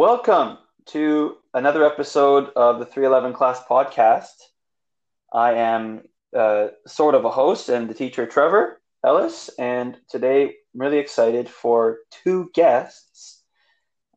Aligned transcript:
Welcome 0.00 0.56
to 0.86 1.36
another 1.52 1.84
episode 1.84 2.48
of 2.56 2.78
the 2.78 2.86
311 2.86 3.34
Class 3.34 3.62
Podcast. 3.68 4.32
I 5.30 5.52
am 5.52 6.04
uh, 6.34 6.68
sort 6.86 7.14
of 7.14 7.26
a 7.26 7.30
host 7.30 7.68
and 7.68 7.86
the 7.86 7.92
teacher, 7.92 8.24
Trevor 8.24 8.80
Ellis, 9.04 9.50
and 9.58 9.98
today 10.08 10.44
I'm 10.44 10.80
really 10.80 10.96
excited 10.96 11.50
for 11.50 11.98
two 12.24 12.50
guests 12.54 13.42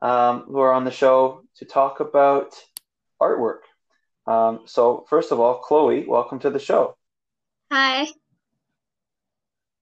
um, 0.01 0.45
who 0.47 0.59
are 0.59 0.71
on 0.71 0.85
the 0.85 0.89
show 0.89 1.41
to 1.57 1.65
talk 1.65 1.99
about 1.99 2.55
artwork. 3.21 3.63
Um, 4.25 4.61
so, 4.67 5.05
first 5.09 5.33
of 5.33 5.41
all, 5.41 5.55
Chloe, 5.55 6.05
welcome 6.07 6.39
to 6.39 6.49
the 6.49 6.59
show. 6.59 6.95
Hi. 7.73 8.07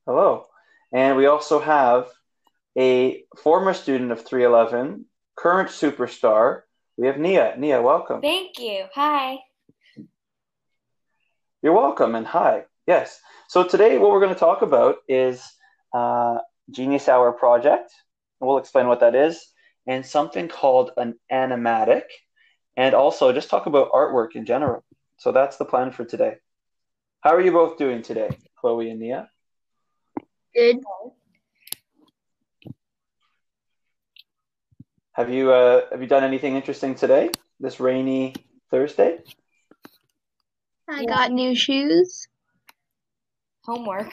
Hello. 0.07 0.47
And 0.91 1.15
we 1.15 1.27
also 1.27 1.59
have 1.59 2.07
a 2.75 3.23
former 3.37 3.75
student 3.75 4.11
of 4.11 4.25
311, 4.25 5.05
current 5.41 5.69
superstar. 5.69 6.61
We 6.97 7.07
have 7.07 7.15
Neeya. 7.15 7.57
Neeya, 7.57 7.81
welcome. 7.81 8.21
Thank 8.21 8.59
you. 8.59 8.85
Hi. 8.93 9.39
You're 11.63 11.73
welcome 11.73 12.15
and 12.15 12.27
hi. 12.27 12.65
Yes. 12.85 13.19
So 13.47 13.63
today, 13.63 13.97
what 13.97 14.11
we're 14.11 14.19
going 14.19 14.33
to 14.33 14.39
talk 14.39 14.61
about 14.61 14.97
is 15.07 15.43
uh, 15.93 16.37
Genius 16.69 17.09
Hour 17.09 17.31
project. 17.31 17.91
We'll 18.39 18.57
explain 18.57 18.87
what 18.87 18.99
that 18.99 19.15
is, 19.15 19.47
and 19.87 20.05
something 20.05 20.47
called 20.47 20.91
an 20.97 21.15
animatic, 21.31 22.03
and 22.77 22.93
also 22.93 23.33
just 23.33 23.49
talk 23.49 23.65
about 23.65 23.91
artwork 23.91 24.35
in 24.35 24.45
general. 24.45 24.83
So 25.17 25.31
that's 25.31 25.57
the 25.57 25.65
plan 25.65 25.91
for 25.91 26.05
today. 26.05 26.35
How 27.21 27.35
are 27.35 27.41
you 27.41 27.51
both 27.51 27.77
doing 27.77 28.01
today, 28.01 28.37
Chloe 28.59 28.89
and 28.89 29.01
Neeya? 29.01 29.27
Good. 30.55 30.77
Have 35.13 35.29
you 35.29 35.51
uh, 35.51 35.81
have 35.91 36.01
you 36.01 36.07
done 36.07 36.23
anything 36.23 36.55
interesting 36.55 36.95
today? 36.95 37.29
This 37.59 37.79
rainy 37.79 38.33
Thursday? 38.69 39.19
I 40.89 41.05
got 41.05 41.31
new 41.31 41.53
shoes. 41.55 42.27
Homework. 43.65 44.11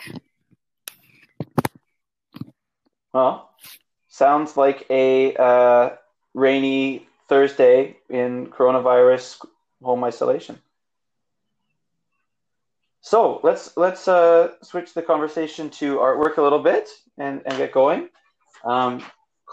Well, 3.12 3.50
sounds 4.08 4.56
like 4.56 4.86
a 4.90 5.34
uh, 5.36 5.90
rainy 6.34 7.06
Thursday 7.28 7.96
in 8.08 8.48
coronavirus 8.48 9.46
home 9.82 10.04
isolation. 10.04 10.58
So 13.00 13.40
let's 13.42 13.76
let's 13.76 14.08
uh, 14.08 14.52
switch 14.62 14.94
the 14.94 15.02
conversation 15.02 15.70
to 15.70 15.96
artwork 15.96 16.36
a 16.36 16.42
little 16.42 16.58
bit 16.58 16.88
and, 17.16 17.40
and 17.46 17.56
get 17.56 17.72
going. 17.72 18.08
Um, 18.64 19.02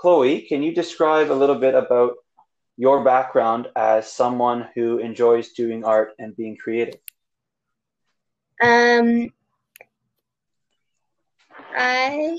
Chloe, 0.05 0.41
can 0.41 0.61
you 0.61 0.71
describe 0.71 1.31
a 1.31 1.33
little 1.33 1.55
bit 1.55 1.73
about 1.73 2.13
your 2.77 3.03
background 3.03 3.69
as 3.75 4.13
someone 4.13 4.69
who 4.75 4.99
enjoys 4.99 5.53
doing 5.53 5.83
art 5.83 6.11
and 6.19 6.37
being 6.37 6.57
creative? 6.57 6.99
Um, 8.61 9.33
I, 11.75 12.37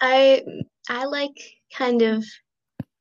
I, 0.00 0.42
I 0.88 1.04
like 1.04 1.38
kind 1.72 2.02
of 2.02 2.24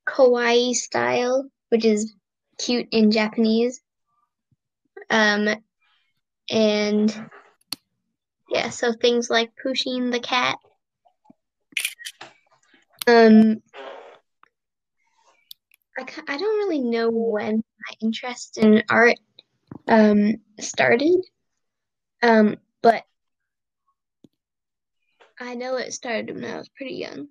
kawaii 0.07 0.75
style, 0.75 1.49
which 1.69 1.85
is 1.85 2.13
cute 2.59 2.89
in 2.91 3.09
Japanese. 3.09 3.81
Um, 5.09 5.49
and 6.51 7.29
yeah, 8.49 8.69
so 8.69 8.93
things 8.93 9.31
like 9.31 9.49
Pusheen 9.65 10.11
the 10.11 10.19
cat. 10.19 10.59
Um, 13.07 13.61
I, 15.97 16.05
I 16.27 16.37
don't 16.37 16.57
really 16.59 16.81
know 16.81 17.09
when 17.09 17.55
my 17.55 17.95
interest 18.01 18.57
in 18.57 18.83
art 18.89 19.17
um 19.87 20.35
started. 20.59 21.21
Um, 22.21 22.57
but 22.81 23.03
I 25.39 25.55
know 25.55 25.77
it 25.77 25.93
started 25.93 26.35
when 26.35 26.45
I 26.45 26.57
was 26.57 26.69
pretty 26.69 26.95
young. 26.95 27.27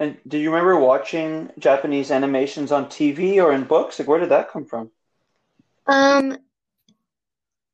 And 0.00 0.16
do 0.28 0.38
you 0.38 0.50
remember 0.50 0.78
watching 0.78 1.50
Japanese 1.58 2.10
animations 2.10 2.70
on 2.70 2.86
TV 2.86 3.42
or 3.42 3.52
in 3.52 3.64
books? 3.64 3.98
Like, 3.98 4.06
where 4.06 4.20
did 4.20 4.28
that 4.28 4.50
come 4.50 4.64
from? 4.64 4.90
Um, 5.86 6.38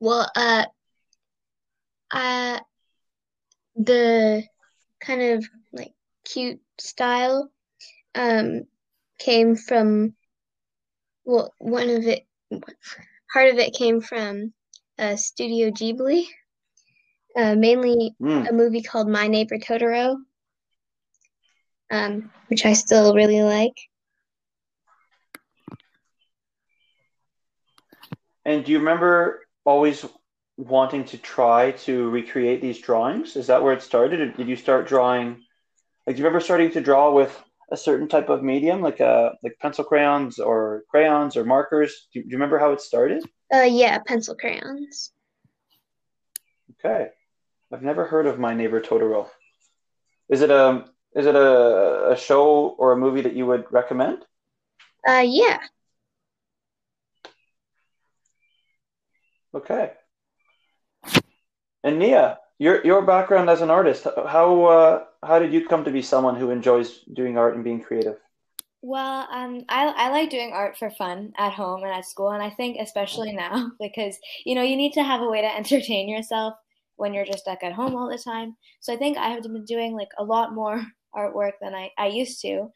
well, 0.00 0.30
uh, 0.34 0.64
uh, 2.10 2.60
the 3.76 4.44
kind 5.06 5.22
of 5.22 5.44
like 5.72 5.92
cute 6.24 6.60
style, 6.78 7.50
um, 8.14 8.62
came 9.18 9.56
from, 9.56 10.14
well, 11.24 11.52
one 11.58 11.88
of 11.90 12.04
it, 12.06 12.26
part 13.32 13.48
of 13.50 13.58
it 13.58 13.74
came 13.74 14.00
from, 14.00 14.52
uh, 14.98 15.16
Studio 15.16 15.70
Ghibli, 15.70 16.24
uh, 17.36 17.54
mainly 17.56 18.14
Mm. 18.20 18.48
a 18.48 18.52
movie 18.52 18.82
called 18.82 19.08
My 19.08 19.26
Neighbor 19.28 19.58
Totoro, 19.58 20.16
um, 21.90 22.30
which 22.48 22.64
I 22.64 22.72
still 22.74 23.14
really 23.14 23.42
like. 23.42 23.76
And 28.44 28.64
do 28.64 28.72
you 28.72 28.78
remember 28.78 29.40
always 29.64 30.04
wanting 30.56 31.04
to 31.04 31.18
try 31.18 31.72
to 31.72 32.10
recreate 32.10 32.60
these 32.60 32.78
drawings? 32.78 33.36
Is 33.36 33.46
that 33.48 33.62
where 33.62 33.72
it 33.72 33.82
started, 33.82 34.20
or 34.20 34.30
did 34.30 34.48
you 34.48 34.56
start 34.56 34.86
drawing? 34.86 35.42
Like, 36.06 36.16
do 36.16 36.20
you 36.20 36.24
remember 36.24 36.44
starting 36.44 36.70
to 36.72 36.80
draw 36.80 37.12
with 37.12 37.42
a 37.70 37.76
certain 37.76 38.08
type 38.08 38.28
of 38.28 38.42
medium, 38.42 38.80
like 38.80 39.00
uh, 39.00 39.30
like 39.42 39.56
pencil 39.60 39.84
crayons 39.84 40.38
or 40.38 40.84
crayons 40.90 41.36
or 41.36 41.44
markers? 41.44 42.08
Do 42.12 42.20
you, 42.20 42.24
do 42.24 42.30
you 42.30 42.36
remember 42.36 42.58
how 42.58 42.72
it 42.72 42.80
started? 42.80 43.24
Uh, 43.52 43.62
yeah, 43.62 43.98
pencil 44.06 44.34
crayons. 44.34 45.12
Okay, 46.78 47.08
I've 47.72 47.82
never 47.82 48.04
heard 48.04 48.26
of 48.26 48.38
My 48.38 48.54
Neighbor 48.54 48.80
Totoro. 48.80 49.28
Is 50.28 50.40
it 50.40 50.50
a 50.50 50.84
is 51.14 51.26
it 51.26 51.34
a, 51.34 52.10
a 52.12 52.16
show 52.16 52.74
or 52.78 52.92
a 52.92 52.96
movie 52.96 53.22
that 53.22 53.34
you 53.34 53.46
would 53.46 53.64
recommend? 53.70 54.24
Uh, 55.08 55.24
yeah. 55.24 55.58
Okay. 59.54 59.92
And 61.84 62.00
Neeya, 62.00 62.38
your 62.58 62.84
your 62.84 63.02
background 63.02 63.50
as 63.50 63.60
an 63.60 63.70
artist, 63.70 64.04
how 64.04 64.64
uh, 64.64 65.04
how 65.22 65.38
did 65.38 65.52
you 65.52 65.68
come 65.68 65.84
to 65.84 65.90
be 65.90 66.00
someone 66.00 66.34
who 66.34 66.50
enjoys 66.50 67.00
doing 67.12 67.36
art 67.36 67.54
and 67.54 67.62
being 67.62 67.82
creative? 67.82 68.16
Well, 68.80 69.28
um, 69.30 69.64
I 69.68 69.88
I 69.88 70.10
like 70.10 70.30
doing 70.30 70.52
art 70.52 70.78
for 70.78 70.90
fun 70.90 71.34
at 71.36 71.52
home 71.52 71.82
and 71.82 71.92
at 71.92 72.06
school, 72.06 72.30
and 72.30 72.42
I 72.42 72.48
think 72.48 72.78
especially 72.80 73.34
now 73.34 73.70
because 73.80 74.18
you 74.46 74.54
know 74.54 74.62
you 74.62 74.76
need 74.76 74.94
to 74.94 75.04
have 75.04 75.20
a 75.20 75.28
way 75.28 75.42
to 75.42 75.56
entertain 75.56 76.08
yourself 76.08 76.54
when 76.96 77.12
you're 77.12 77.26
just 77.26 77.40
stuck 77.40 77.62
at 77.62 77.74
home 77.74 77.94
all 77.94 78.08
the 78.08 78.18
time. 78.18 78.56
So 78.80 78.94
I 78.94 78.96
think 78.96 79.18
I 79.18 79.28
have 79.28 79.42
been 79.42 79.64
doing 79.66 79.94
like 79.94 80.10
a 80.16 80.24
lot 80.24 80.54
more 80.54 80.82
artwork 81.14 81.52
than 81.60 81.74
I, 81.74 81.90
I 81.98 82.06
used 82.06 82.40
to, 82.42 82.70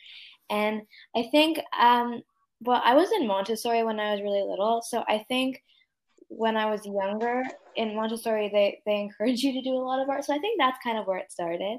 and 0.50 0.82
I 1.16 1.28
think 1.30 1.60
um, 1.80 2.22
well 2.60 2.82
I 2.84 2.94
was 2.94 3.10
in 3.12 3.26
Montessori 3.26 3.84
when 3.84 4.00
I 4.00 4.12
was 4.12 4.20
really 4.20 4.42
little, 4.42 4.82
so 4.82 5.02
I 5.08 5.24
think 5.28 5.62
when 6.28 6.58
I 6.58 6.70
was 6.70 6.84
younger 6.84 7.42
in 7.78 7.94
Montessori 7.96 8.48
they 8.50 8.82
they 8.84 9.00
encourage 9.00 9.42
you 9.42 9.52
to 9.54 9.62
do 9.62 9.74
a 9.74 9.86
lot 9.88 10.02
of 10.02 10.08
art, 10.10 10.24
so 10.24 10.34
I 10.34 10.38
think 10.38 10.58
that's 10.58 10.84
kind 10.84 10.98
of 10.98 11.06
where 11.06 11.18
it 11.18 11.32
started, 11.32 11.78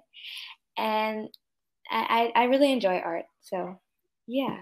and 0.78 1.28
I 1.92 2.32
I 2.36 2.44
really 2.46 2.72
enjoy 2.72 2.98
art, 3.00 3.26
so. 3.42 3.80
Yeah. 4.32 4.60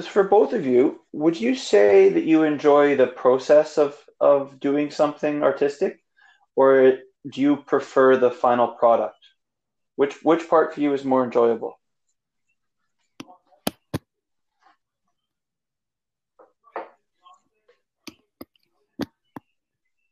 For 0.00 0.24
both 0.24 0.54
of 0.54 0.66
you, 0.66 1.02
would 1.12 1.38
you 1.38 1.54
say 1.54 2.08
that 2.08 2.24
you 2.24 2.42
enjoy 2.42 2.96
the 2.96 3.06
process 3.06 3.78
of 3.78 3.94
of 4.18 4.58
doing 4.58 4.90
something 4.90 5.42
artistic, 5.42 6.00
or 6.56 6.98
do 7.30 7.40
you 7.40 7.56
prefer 7.56 8.16
the 8.16 8.30
final 8.30 8.68
product? 8.68 9.18
Which 9.96 10.14
which 10.24 10.48
part 10.48 10.74
for 10.74 10.80
you 10.80 10.94
is 10.94 11.04
more 11.04 11.22
enjoyable? 11.22 11.77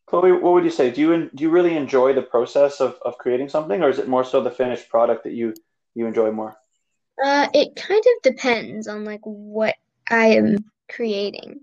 Chloe, 0.07 0.33
what 0.33 0.53
would 0.55 0.65
you 0.65 0.71
say? 0.71 0.91
Do 0.91 1.01
you 1.01 1.31
do 1.35 1.43
you 1.43 1.51
really 1.51 1.77
enjoy 1.77 2.13
the 2.13 2.23
process 2.23 2.81
of, 2.81 2.97
of 3.05 3.19
creating 3.19 3.49
something, 3.49 3.83
or 3.83 3.89
is 3.89 3.99
it 3.99 4.09
more 4.09 4.25
so 4.25 4.41
the 4.41 4.51
finished 4.51 4.89
product 4.89 5.25
that 5.25 5.33
you 5.33 5.53
you 5.95 6.07
enjoy 6.07 6.31
more? 6.31 6.57
Uh, 7.23 7.49
it 7.53 7.75
kind 7.75 8.05
of 8.17 8.23
depends 8.23 8.87
on 8.87 9.05
like 9.05 9.23
what 9.23 9.75
I 10.09 10.27
am 10.27 10.59
creating. 10.89 11.61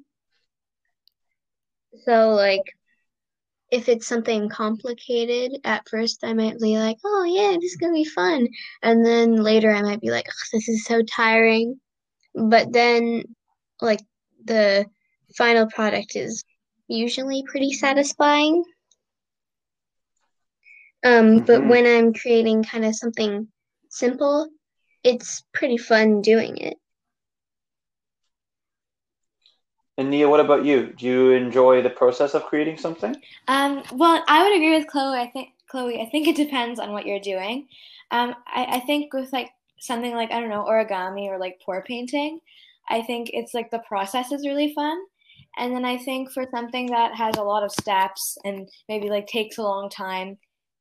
So 2.04 2.32
like 2.32 2.76
if 3.72 3.88
it's 3.88 4.08
something 4.08 4.50
complicated, 4.50 5.62
at 5.64 5.88
first 5.88 6.24
I 6.24 6.34
might 6.34 6.60
be 6.60 6.78
like, 6.78 6.98
"Oh 7.06 7.24
yeah, 7.24 7.58
this 7.60 7.72
is 7.72 7.78
gonna 7.78 7.94
be 7.94 8.04
fun," 8.04 8.48
and 8.82 9.06
then 9.06 9.38
later 9.38 9.72
I 9.72 9.82
might 9.82 10.02
be 10.02 10.12
like, 10.12 10.28
"Ugh, 10.28 10.48
"This 10.52 10.68
is 10.68 10.86
so 10.86 11.02
tiring." 11.04 11.80
But 12.36 12.74
then 12.74 13.24
like 13.82 14.02
the 14.44 14.86
final 15.38 15.68
product 15.68 16.16
is 16.16 16.44
usually 16.88 17.44
pretty 17.44 17.74
satisfying. 17.74 18.64
Um, 21.06 21.40
but 21.46 21.64
hmm 21.64 21.68
when 21.68 21.86
I'm 21.86 22.14
creating 22.14 22.64
kind 22.64 22.86
of 22.86 22.96
something 22.96 23.48
simple, 23.90 24.50
it's 25.04 25.44
pretty 25.54 25.78
fun 25.78 26.22
doing 26.22 26.58
it. 26.58 26.78
And 29.98 30.14
Neeya, 30.14 30.30
what 30.30 30.40
about 30.40 30.66
you? 30.66 30.94
Do 30.94 31.06
you 31.08 31.32
enjoy 31.32 31.82
the 31.82 31.90
process 31.90 32.36
of 32.36 32.46
creating 32.46 32.78
something? 32.78 33.24
Um, 33.48 33.84
well, 33.94 34.24
I 34.28 34.44
would 34.44 34.56
agree 34.56 34.78
with 34.78 34.88
Chloe. 34.88 35.18
I 35.20 35.28
think 35.30 35.50
Chloe. 35.68 36.02
I 36.02 36.10
think 36.10 36.28
it 36.28 36.36
depends 36.36 36.80
on 36.80 36.92
what 36.92 37.06
you're 37.06 37.20
doing. 37.20 37.68
Um, 38.12 38.36
I, 38.48 38.66
I 38.78 38.80
think 38.82 39.14
with 39.14 39.32
like 39.34 39.50
something 39.80 40.14
like 40.14 40.32
I 40.32 40.40
don't 40.40 40.50
know 40.50 40.66
origami 40.66 41.28
or 41.28 41.38
like 41.40 41.62
pour 41.66 41.84
painting, 41.84 42.40
I 42.90 43.02
think 43.02 43.30
it's 43.34 43.54
like 43.54 43.72
the 43.72 43.80
process 43.88 44.32
is 44.32 44.46
really 44.48 44.74
fun. 44.74 44.98
And 45.58 45.76
then 45.76 45.86
I 45.86 45.98
think 45.98 46.32
for 46.32 46.46
something 46.52 46.88
that 46.88 47.16
has 47.16 47.36
a 47.38 47.44
lot 47.44 47.64
of 47.64 47.72
steps 47.72 48.38
and 48.44 48.68
maybe 48.90 49.10
like 49.10 49.28
takes 49.28 49.58
a 49.58 49.64
long 49.64 49.90
time, 49.90 50.38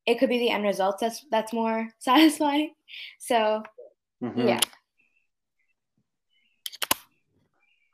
it 0.06 0.19
could 0.19 0.28
be 0.28 0.38
the 0.38 0.50
end 0.50 0.64
result 0.64 0.98
that's 1.00 1.24
that's 1.30 1.52
more 1.52 1.88
satisfying. 1.98 2.74
So 3.19 3.62
mm-hmm. 4.22 4.48
yeah. 4.48 4.60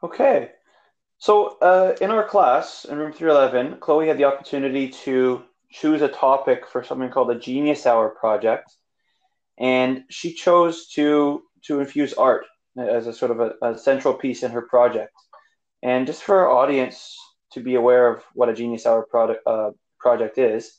Okay. 0.03 0.51
So 1.19 1.59
uh, 1.59 1.97
in 2.01 2.11
our 2.11 2.27
class 2.27 2.85
in 2.85 2.97
room 2.97 3.13
311, 3.13 3.81
Chloe 3.81 4.07
had 4.07 4.19
the 4.19 4.25
opportunity 4.25 4.89
to 5.05 5.43
choose 5.71 6.01
a 6.01 6.09
topic 6.09 6.67
for 6.67 6.85
something 6.85 7.11
called 7.11 7.31
a 7.31 7.39
Genius 7.39 7.87
Hour 7.87 8.11
project, 8.11 8.73
and 9.59 10.05
she 10.09 10.33
chose 10.33 10.87
to 10.91 11.43
to 11.65 11.81
infuse 11.81 12.15
art 12.15 12.47
as 12.79 13.09
a 13.09 13.13
sort 13.13 13.33
of 13.33 13.41
a, 13.41 13.53
a 13.63 13.77
central 13.77 14.15
piece 14.15 14.45
in 14.45 14.53
her 14.53 14.63
project. 14.63 15.13
And 15.83 16.07
just 16.07 16.23
for 16.23 16.39
our 16.41 16.51
audience 16.51 17.17
to 17.53 17.61
be 17.61 17.77
aware 17.77 18.13
of 18.13 18.23
what 18.35 18.49
a 18.49 18.55
Genius 18.55 18.87
Hour 18.87 19.07
product 19.09 19.47
uh, 19.47 19.71
project 19.99 20.39
is, 20.39 20.73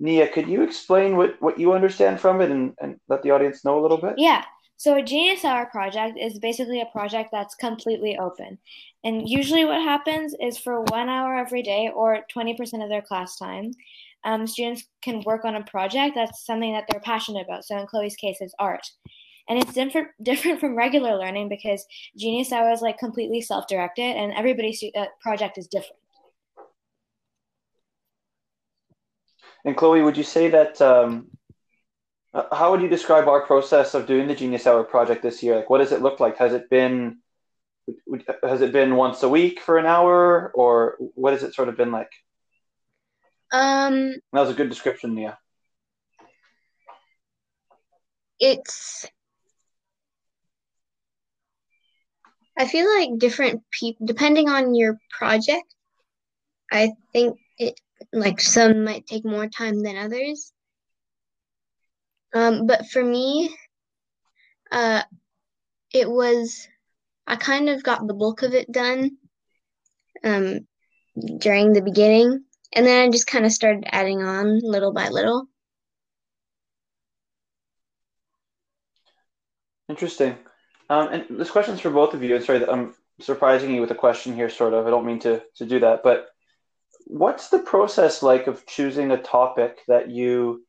Neeya, 0.00 0.32
could 0.32 0.48
you 0.48 0.62
explain 0.62 1.16
what, 1.16 1.40
what 1.40 1.58
you 1.58 1.72
understand 1.72 2.20
from 2.20 2.40
it 2.40 2.50
and, 2.50 2.74
and 2.80 2.98
let 3.08 3.22
the 3.22 3.30
audience 3.30 3.64
know 3.64 3.78
a 3.78 3.82
little 3.82 3.98
bit? 3.98 4.14
Yeah. 4.16 4.44
So 4.76 4.96
a 4.96 5.02
Genius 5.02 5.44
Hour 5.44 5.66
project 5.66 6.18
is 6.18 6.38
basically 6.40 6.80
a 6.80 6.86
project 6.86 7.30
that's 7.30 7.54
completely 7.54 8.18
open. 8.18 8.58
And 9.04 9.28
usually 9.28 9.64
what 9.64 9.80
happens 9.82 10.34
is 10.40 10.58
for 10.58 10.82
one 10.82 11.08
hour 11.08 11.36
every 11.36 11.62
day 11.62 11.90
or 11.94 12.20
20% 12.34 12.82
of 12.82 12.88
their 12.88 13.02
class 13.02 13.36
time, 13.36 13.70
um, 14.24 14.46
students 14.46 14.84
can 15.02 15.22
work 15.24 15.44
on 15.44 15.54
a 15.54 15.64
project 15.64 16.14
that's 16.16 16.44
something 16.44 16.72
that 16.72 16.84
they're 16.88 17.00
passionate 17.00 17.44
about. 17.46 17.64
So 17.64 17.78
in 17.78 17.86
Chloe's 17.86 18.16
case, 18.16 18.38
it's 18.40 18.54
art. 18.58 18.86
And 19.48 19.58
it's 19.58 19.72
different 19.72 20.08
different 20.22 20.60
from 20.60 20.76
regular 20.76 21.16
learning 21.16 21.48
because 21.48 21.86
Genius 22.16 22.52
Hour 22.52 22.72
is 22.72 22.80
like 22.80 22.98
completely 22.98 23.40
self-directed 23.40 24.16
and 24.16 24.32
everybody's 24.32 24.82
uh, 24.96 25.06
project 25.20 25.58
is 25.58 25.66
different. 25.66 26.00
And 29.66 29.76
Chloe, 29.76 30.02
would 30.02 30.16
you 30.16 30.24
say 30.24 30.50
that 30.50 30.80
um, 30.82 31.28
uh, 32.34 32.54
how 32.54 32.70
would 32.70 32.82
you 32.82 32.88
describe 32.88 33.28
our 33.28 33.46
process 33.46 33.94
of 33.94 34.06
doing 34.06 34.28
the 34.28 34.34
Genius 34.34 34.66
Hour 34.66 34.84
project 34.84 35.22
this 35.22 35.42
year? 35.42 35.56
Like, 35.56 35.70
what 35.70 35.78
does 35.78 35.92
it 35.92 36.02
look 36.02 36.20
like? 36.20 36.36
Has 36.36 36.52
it 36.52 36.68
been 36.68 37.18
has 38.42 38.62
it 38.62 38.72
been 38.72 38.96
once 38.96 39.22
a 39.22 39.28
week 39.28 39.60
for 39.60 39.76
an 39.78 39.86
hour, 39.86 40.50
or 40.54 40.96
what 41.14 41.32
has 41.32 41.42
it 41.42 41.54
sort 41.54 41.68
of 41.68 41.76
been 41.76 41.92
like? 41.92 42.10
Um, 43.52 44.14
that 44.32 44.40
was 44.40 44.50
a 44.50 44.54
good 44.54 44.68
description, 44.68 45.14
Neeya. 45.14 45.36
It's. 48.40 49.06
I 52.56 52.66
feel 52.66 52.86
like 52.98 53.18
different 53.18 53.62
people, 53.70 54.06
depending 54.06 54.48
on 54.48 54.74
your 54.74 54.98
project, 55.10 55.74
I 56.70 56.92
think 57.12 57.38
it 57.58 57.80
like 58.12 58.40
some 58.40 58.84
might 58.84 59.06
take 59.06 59.24
more 59.24 59.48
time 59.48 59.80
than 59.82 59.96
others. 59.96 60.52
Um, 62.34 62.66
but 62.66 62.86
for 62.86 63.04
me, 63.04 63.54
uh, 64.70 65.02
it 65.92 66.10
was 66.10 66.66
I 67.26 67.36
kind 67.36 67.68
of 67.68 67.82
got 67.82 68.06
the 68.06 68.14
bulk 68.14 68.42
of 68.42 68.54
it 68.54 68.70
done 68.70 69.18
um, 70.22 70.60
during 71.38 71.72
the 71.72 71.82
beginning, 71.82 72.44
and 72.72 72.86
then 72.86 73.08
I 73.08 73.10
just 73.10 73.26
kind 73.26 73.44
of 73.46 73.52
started 73.52 73.84
adding 73.86 74.22
on 74.22 74.60
little 74.62 74.92
by 74.92 75.08
little. 75.08 75.46
Interesting. 79.88 80.38
Um, 80.90 81.08
and 81.08 81.40
this 81.40 81.50
question's 81.50 81.80
for 81.80 81.90
both 81.90 82.14
of 82.14 82.22
you. 82.22 82.36
And 82.36 82.44
sorry, 82.44 82.58
that 82.58 82.72
I'm 82.72 82.94
surprising 83.20 83.74
you 83.74 83.80
with 83.80 83.90
a 83.90 83.96
question 83.96 84.34
here, 84.34 84.50
sort 84.50 84.74
of. 84.74 84.86
I 84.86 84.90
don't 84.90 85.06
mean 85.06 85.20
to, 85.20 85.42
to 85.56 85.66
do 85.66 85.80
that, 85.80 86.02
but 86.02 86.28
what's 87.06 87.48
the 87.48 87.58
process 87.58 88.22
like 88.22 88.46
of 88.46 88.66
choosing 88.66 89.10
a 89.10 89.22
topic 89.22 89.80
that 89.88 90.10
you 90.10 90.64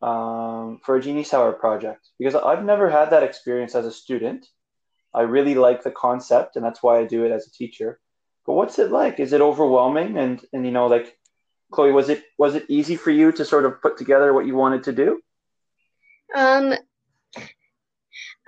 um, 0.00 0.80
for 0.84 0.96
a 0.96 1.02
Genie 1.02 1.26
Hour 1.32 1.52
project? 1.52 2.08
Because 2.18 2.34
I've 2.34 2.64
never 2.64 2.90
had 2.90 3.10
that 3.10 3.22
experience 3.22 3.74
as 3.74 3.86
a 3.86 3.92
student. 3.92 4.46
I 5.14 5.22
really 5.22 5.54
like 5.54 5.82
the 5.82 5.90
concept, 5.90 6.56
and 6.56 6.64
that's 6.64 6.82
why 6.82 6.98
I 6.98 7.04
do 7.04 7.24
it 7.24 7.32
as 7.32 7.46
a 7.46 7.52
teacher. 7.52 8.00
But 8.46 8.54
what's 8.54 8.78
it 8.78 8.90
like? 8.90 9.20
Is 9.20 9.32
it 9.32 9.40
overwhelming? 9.40 10.16
And 10.18 10.44
and 10.52 10.64
you 10.64 10.72
know, 10.72 10.86
like 10.86 11.16
Chloe, 11.70 11.92
was 11.92 12.08
it 12.08 12.24
was 12.38 12.54
it 12.54 12.66
easy 12.68 12.96
for 12.96 13.10
you 13.10 13.32
to 13.32 13.44
sort 13.44 13.64
of 13.64 13.80
put 13.82 13.96
together 13.96 14.32
what 14.32 14.46
you 14.46 14.54
wanted 14.54 14.84
to 14.84 14.92
do? 14.92 15.20
Um, 16.34 16.74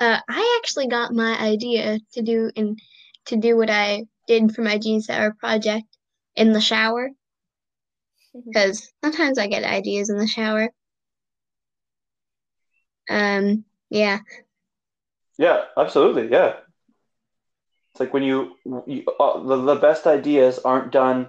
uh, 0.01 0.19
I 0.29 0.61
actually 0.63 0.89
got 0.89 1.13
my 1.13 1.39
idea 1.39 1.99
to 2.13 2.23
do 2.23 2.51
and 2.57 2.79
to 3.27 3.37
do 3.37 3.57
what 3.57 3.71
I 3.71 4.05
did 4.27 4.55
for 4.55 4.63
my 4.63 4.79
Genius 4.79 5.11
Hour 5.11 5.37
project 5.39 5.87
in 6.37 6.53
the 6.53 6.61
shower 6.61 7.11
because 8.47 8.93
sometimes 9.03 9.39
I 9.39 9.47
get 9.47 9.65
ideas 9.65 10.11
in 10.11 10.19
the 10.19 10.27
shower. 10.27 10.71
Um, 13.09 13.65
yeah. 13.91 14.19
Yeah, 15.39 15.65
absolutely. 15.77 16.31
Yeah. 16.31 16.55
It's 17.93 18.01
like 18.01 18.13
when 18.13 18.25
you, 18.25 18.57
you 18.87 19.05
uh, 19.21 19.41
the, 19.41 19.57
the 19.57 19.75
best 19.77 20.07
ideas 20.07 20.59
aren't 20.59 20.91
done 20.91 21.29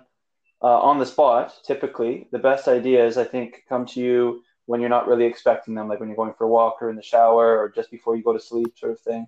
uh, 0.64 0.80
on 0.80 0.98
the 0.98 1.06
spot, 1.06 1.54
typically. 1.64 2.28
The 2.32 2.40
best 2.40 2.68
ideas, 2.68 3.18
I 3.18 3.24
think, 3.24 3.64
come 3.70 3.86
to 3.88 4.02
you 4.02 4.42
when 4.66 4.82
you're 4.82 4.90
not 4.90 5.08
really 5.08 5.26
expecting 5.26 5.76
them, 5.76 5.88
like 5.88 6.00
when 6.00 6.10
you're 6.10 6.16
going 6.16 6.34
for 6.34 6.46
a 6.46 6.50
walk 6.50 6.78
or 6.82 6.90
in 6.90 6.96
the 6.96 7.04
shower 7.04 7.58
or 7.60 7.70
just 7.70 7.92
before 7.92 8.16
you 8.16 8.24
go 8.24 8.34
to 8.34 8.40
sleep, 8.40 8.78
sort 8.78 8.92
of 8.92 9.00
thing. 9.00 9.28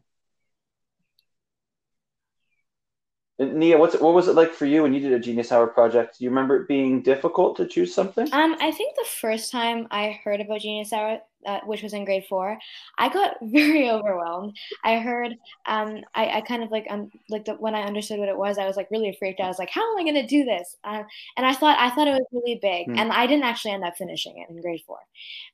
Neeya, 3.40 3.78
what's 3.78 3.96
what 4.00 4.16
was 4.16 4.28
it 4.28 4.36
like 4.36 4.52
for 4.52 4.66
you 4.66 4.82
when 4.82 4.94
you 4.94 5.00
did 5.00 5.14
a 5.14 5.20
Genius 5.20 5.52
Hour 5.52 5.68
project? 5.68 6.18
Do 6.18 6.24
you 6.24 6.32
remember 6.32 6.56
it 6.62 6.68
being 6.68 7.04
difficult 7.04 7.56
to 7.58 7.68
choose 7.68 7.94
something? 7.94 8.28
Um, 8.34 8.56
I 8.60 8.72
think 8.72 8.96
the 8.96 9.06
first 9.22 9.52
time 9.52 9.88
I 9.92 10.20
heard 10.24 10.42
about 10.42 10.62
Genius 10.62 10.92
Hour, 10.92 11.20
uh, 11.46 11.60
which 11.66 11.84
was 11.84 11.94
in 11.94 12.04
grade 12.04 12.26
four, 12.28 12.58
I 12.98 13.10
got 13.10 13.38
very 13.44 13.92
overwhelmed. 13.92 14.58
I 14.84 14.98
heard, 14.98 15.36
um, 15.68 16.02
I, 16.16 16.38
I 16.38 16.42
kind 16.42 16.64
of 16.64 16.72
like, 16.72 16.88
um, 16.90 17.12
like 17.30 17.46
the, 17.46 17.54
when 17.54 17.76
I 17.76 17.84
understood 17.84 18.18
what 18.18 18.28
it 18.28 18.38
was, 18.38 18.58
I 18.58 18.66
was 18.66 18.76
like 18.76 18.90
really 18.90 19.16
freaked 19.20 19.40
out. 19.40 19.46
I 19.46 19.50
was 19.50 19.60
like, 19.60 19.70
how 19.70 19.82
am 19.82 20.00
I 20.00 20.04
going 20.04 20.16
to 20.16 20.28
do 20.28 20.44
this? 20.44 20.76
Uh, 20.84 21.04
and 21.36 21.46
I 21.46 21.54
thought, 21.54 21.78
I 21.80 21.92
thought 21.92 22.08
it 22.08 22.12
was 22.12 22.26
really 22.32 22.60
big, 22.60 22.88
mm. 22.88 22.98
and 22.98 23.12
I 23.12 23.28
didn't 23.28 23.46
actually 23.46 23.72
end 23.72 23.84
up 23.84 23.98
finishing 23.98 24.38
it 24.40 24.52
in 24.52 24.60
grade 24.62 24.82
four. 24.88 24.98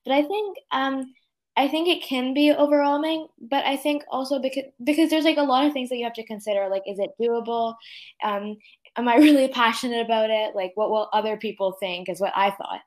But 0.06 0.14
I 0.14 0.22
think, 0.24 0.58
um, 0.72 1.14
I 1.56 1.68
think 1.68 1.88
it 1.88 2.04
can 2.04 2.34
be 2.34 2.52
overwhelming, 2.52 3.28
but 3.40 3.64
I 3.66 3.78
think 3.78 4.04
also 4.10 4.40
because 4.40 4.64
because 4.84 5.10
there's 5.10 5.26
like 5.26 5.38
a 5.38 5.44
lot 5.44 5.66
of 5.66 5.74
things 5.74 5.90
that 5.90 5.98
you 5.98 6.04
have 6.06 6.14
to 6.14 6.26
consider. 6.26 6.68
Like, 6.70 6.84
is 6.88 7.00
it 7.00 7.12
doable? 7.22 7.76
Um, 8.24 8.58
am 8.96 9.08
I 9.08 9.16
really 9.18 9.48
passionate 9.48 10.04
about 10.04 10.30
it? 10.30 10.56
Like, 10.56 10.72
what 10.76 10.90
will 10.90 11.10
other 11.14 11.38
people 11.38 11.74
think? 11.80 12.10
Is 12.10 12.20
what 12.20 12.34
I 12.36 12.52
thought. 12.52 12.82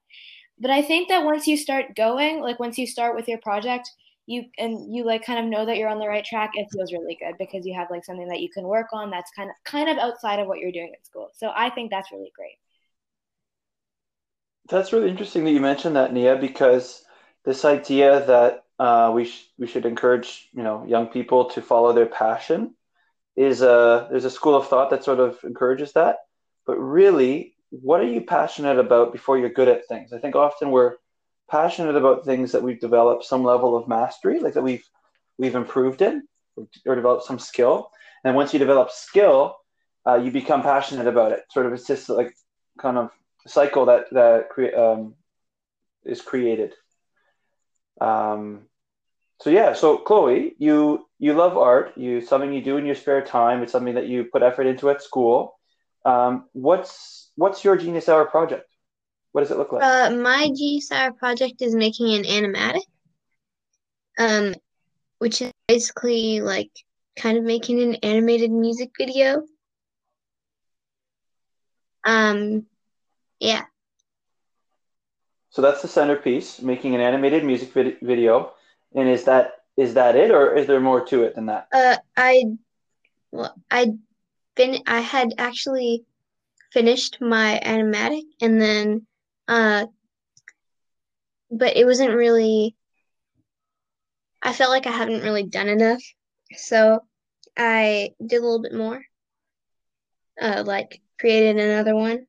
But 0.58 0.70
I 0.70 0.82
think 0.82 1.08
that 1.08 1.24
once 1.24 1.46
you 1.46 1.56
start 1.56 1.94
going, 1.96 2.40
like 2.40 2.58
once 2.58 2.78
you 2.78 2.86
start 2.86 3.14
with 3.14 3.28
your 3.28 3.38
project, 3.38 3.90
you 4.26 4.44
and 4.58 4.92
you 4.92 5.04
like 5.04 5.24
kind 5.24 5.38
of 5.38 5.44
know 5.46 5.64
that 5.64 5.76
you're 5.76 5.88
on 5.88 6.00
the 6.00 6.08
right 6.08 6.24
track. 6.24 6.50
It 6.54 6.66
feels 6.72 6.92
really 6.92 7.16
good 7.20 7.36
because 7.38 7.64
you 7.66 7.74
have 7.74 7.88
like 7.90 8.04
something 8.04 8.28
that 8.28 8.40
you 8.40 8.50
can 8.50 8.64
work 8.64 8.88
on 8.92 9.10
that's 9.10 9.30
kind 9.30 9.50
of 9.50 9.56
kind 9.64 9.88
of 9.88 9.98
outside 9.98 10.40
of 10.40 10.48
what 10.48 10.58
you're 10.58 10.72
doing 10.72 10.92
at 10.92 11.06
school. 11.06 11.30
So 11.34 11.52
I 11.54 11.70
think 11.70 11.90
that's 11.90 12.10
really 12.10 12.32
great. 12.34 12.58
That's 14.68 14.92
really 14.92 15.10
interesting 15.10 15.44
that 15.44 15.52
you 15.52 15.60
mentioned 15.60 15.94
that, 15.94 16.12
Neeya, 16.12 16.40
because 16.40 17.04
this 17.46 17.64
idea 17.64 18.26
that 18.26 18.64
uh, 18.78 19.10
we 19.14 19.24
sh- 19.24 19.48
we 19.58 19.66
should 19.66 19.86
encourage 19.86 20.50
you 20.52 20.62
know 20.62 20.84
young 20.86 21.06
people 21.06 21.46
to 21.50 21.62
follow 21.62 21.92
their 21.92 22.06
passion 22.06 22.74
is 23.36 23.62
a 23.62 24.08
there's 24.10 24.24
a 24.26 24.30
school 24.30 24.54
of 24.56 24.68
thought 24.68 24.90
that 24.90 25.04
sort 25.04 25.20
of 25.20 25.38
encourages 25.44 25.92
that. 25.92 26.16
But 26.66 26.78
really, 26.78 27.54
what 27.70 28.00
are 28.00 28.06
you 28.06 28.20
passionate 28.20 28.78
about 28.78 29.12
before 29.12 29.38
you're 29.38 29.48
good 29.48 29.68
at 29.68 29.86
things? 29.86 30.12
I 30.12 30.18
think 30.18 30.34
often 30.34 30.70
we're 30.70 30.96
passionate 31.50 31.96
about 31.96 32.24
things 32.24 32.52
that 32.52 32.62
we've 32.62 32.80
developed 32.80 33.24
some 33.24 33.44
level 33.44 33.76
of 33.76 33.88
mastery, 33.88 34.40
like 34.40 34.54
that 34.54 34.62
we've 34.62 34.86
we've 35.38 35.54
improved 35.54 36.02
in 36.02 36.26
or 36.86 36.94
developed 36.94 37.24
some 37.24 37.38
skill. 37.38 37.90
And 38.24 38.34
once 38.34 38.52
you 38.52 38.58
develop 38.58 38.90
skill, 38.90 39.56
uh, 40.06 40.16
you 40.16 40.30
become 40.30 40.62
passionate 40.62 41.06
about 41.06 41.32
it. 41.32 41.44
Sort 41.50 41.66
of, 41.66 41.72
it's 41.72 41.86
just 41.86 42.08
like 42.08 42.34
kind 42.78 42.98
of 42.98 43.10
cycle 43.46 43.86
that 43.86 44.06
that 44.12 44.48
cre- 44.50 44.74
um, 44.76 45.14
is 46.04 46.20
created. 46.22 46.74
Um, 48.00 48.62
so 49.40 49.50
yeah, 49.50 49.74
so 49.74 49.98
Chloe, 49.98 50.54
you 50.58 51.06
you 51.18 51.34
love 51.34 51.56
art. 51.56 51.92
You 51.96 52.20
something 52.20 52.52
you 52.52 52.62
do 52.62 52.76
in 52.76 52.86
your 52.86 52.94
spare 52.94 53.22
time. 53.22 53.62
It's 53.62 53.72
something 53.72 53.94
that 53.94 54.06
you 54.06 54.24
put 54.24 54.42
effort 54.42 54.66
into 54.66 54.90
at 54.90 55.02
school. 55.02 55.58
Um, 56.04 56.44
what's 56.52 57.30
what's 57.36 57.64
your 57.64 57.76
Genius 57.76 58.08
Hour 58.08 58.24
project? 58.26 58.68
What 59.32 59.42
does 59.42 59.50
it 59.50 59.58
look 59.58 59.72
like? 59.72 59.82
Uh, 59.82 60.10
my 60.10 60.50
Genius 60.56 60.90
Hour 60.90 61.12
project 61.12 61.60
is 61.60 61.74
making 61.74 62.14
an 62.14 62.24
animatic. 62.24 62.82
Um, 64.18 64.54
which 65.18 65.42
is 65.42 65.52
basically 65.68 66.40
like 66.40 66.70
kind 67.16 67.38
of 67.38 67.44
making 67.44 67.80
an 67.80 67.96
animated 67.96 68.50
music 68.50 68.90
video. 68.98 69.42
Um, 72.04 72.66
yeah. 73.40 73.64
So 75.56 75.62
that's 75.62 75.80
the 75.80 75.88
centerpiece, 75.88 76.60
making 76.60 76.94
an 76.94 77.00
animated 77.00 77.42
music 77.42 77.72
vid- 77.72 77.96
video. 78.02 78.52
And 78.94 79.08
is 79.08 79.24
that 79.24 79.62
is 79.78 79.94
that 79.94 80.14
it, 80.14 80.30
or 80.30 80.54
is 80.54 80.66
there 80.66 80.80
more 80.80 81.02
to 81.06 81.22
it 81.22 81.34
than 81.34 81.46
that? 81.46 81.68
Uh, 81.72 81.96
I, 82.14 82.44
well, 83.32 83.54
I 83.70 83.92
been 84.54 84.82
I 84.86 85.00
had 85.00 85.32
actually 85.38 86.04
finished 86.74 87.22
my 87.22 87.58
animatic, 87.64 88.24
and 88.42 88.60
then, 88.60 89.06
uh, 89.48 89.86
but 91.50 91.74
it 91.74 91.86
wasn't 91.86 92.12
really. 92.12 92.76
I 94.42 94.52
felt 94.52 94.68
like 94.68 94.86
I 94.86 94.90
haven't 94.90 95.22
really 95.22 95.44
done 95.44 95.68
enough, 95.68 96.02
so 96.54 97.00
I 97.56 98.10
did 98.20 98.42
a 98.42 98.44
little 98.44 98.60
bit 98.60 98.74
more. 98.74 99.02
Uh, 100.38 100.64
like 100.66 101.00
created 101.18 101.56
another 101.56 101.96
one. 101.96 102.26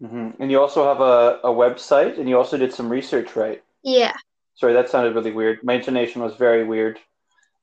Hmm 0.00 0.30
And 0.38 0.50
you 0.50 0.60
also 0.60 0.84
have 0.84 1.00
a, 1.00 1.40
a 1.44 1.52
website, 1.52 2.18
and 2.18 2.28
you 2.28 2.36
also 2.38 2.56
did 2.56 2.72
some 2.72 2.88
research, 2.88 3.36
right? 3.36 3.62
Yeah. 3.82 4.14
Sorry, 4.54 4.72
that 4.72 4.88
sounded 4.88 5.14
really 5.14 5.32
weird. 5.32 5.62
My 5.62 5.74
intonation 5.74 6.22
was 6.22 6.34
very 6.36 6.64
weird. 6.64 6.98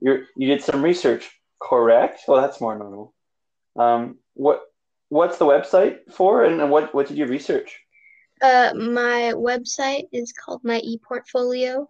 You 0.01 0.25
you 0.35 0.47
did 0.47 0.63
some 0.63 0.83
research, 0.83 1.29
correct? 1.59 2.21
Well, 2.27 2.41
that's 2.41 2.61
more 2.61 2.77
normal. 2.77 3.13
Um, 3.75 4.17
what 4.33 4.61
what's 5.09 5.37
the 5.37 5.45
website 5.45 6.11
for, 6.13 6.43
and 6.43 6.69
what 6.71 6.93
what 6.93 7.07
did 7.07 7.17
you 7.17 7.25
research? 7.25 7.79
Uh, 8.41 8.73
my 8.75 9.33
website 9.35 10.07
is 10.11 10.33
called 10.33 10.63
my 10.63 10.81
ePortfolio. 10.81 11.87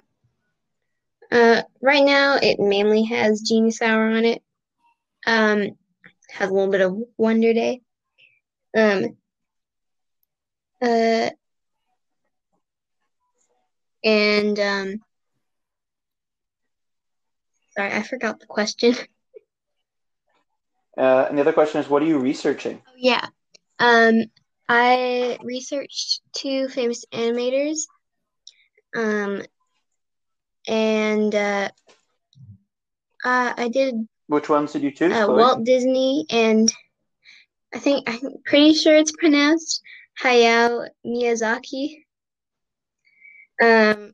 Uh, 1.31 1.63
right 1.81 2.05
now 2.05 2.37
it 2.41 2.59
mainly 2.59 3.03
has 3.03 3.41
Genius 3.41 3.81
Hour 3.81 4.09
on 4.11 4.25
it. 4.25 4.43
Um, 5.25 5.71
has 6.29 6.49
a 6.49 6.53
little 6.53 6.71
bit 6.71 6.81
of 6.81 6.97
Wonder 7.17 7.53
Day. 7.53 7.81
Um, 8.77 9.17
uh, 10.82 11.29
and 14.03 14.60
um, 14.60 15.01
sorry, 17.75 17.91
I 17.94 18.03
forgot 18.03 18.39
the 18.39 18.48
question. 18.48 18.96
Uh, 20.98 21.25
and 21.27 21.38
the 21.38 21.41
other 21.41 21.51
question 21.51 21.82
is, 21.82 21.89
what 21.89 22.01
are 22.01 22.05
you 22.05 22.17
researching? 22.17 22.82
Oh, 22.88 22.94
yeah. 22.96 23.27
Um, 23.79 24.24
I 24.70 25.38
researched 25.44 26.22
two 26.34 26.70
famous 26.70 27.03
animators. 27.12 27.79
Um, 28.96 29.41
and 30.67 31.36
uh, 31.36 31.70
uh, 33.25 33.53
I 33.58 33.67
did 33.67 34.08
Which 34.27 34.48
ones 34.48 34.72
did 34.72 34.84
you 34.84 34.91
choose? 34.91 35.12
uh, 35.13 35.27
Walt 35.27 35.65
Disney 35.65 36.25
and 36.29 36.72
I 37.74 37.79
think 37.79 38.10
I'm 38.10 38.22
pretty 38.46 38.74
sure 38.74 38.96
it's 38.96 39.12
pronounced 39.12 39.82
Hayao 40.22 40.88
Miyazaki. 41.05 42.03
Um, 43.62 44.13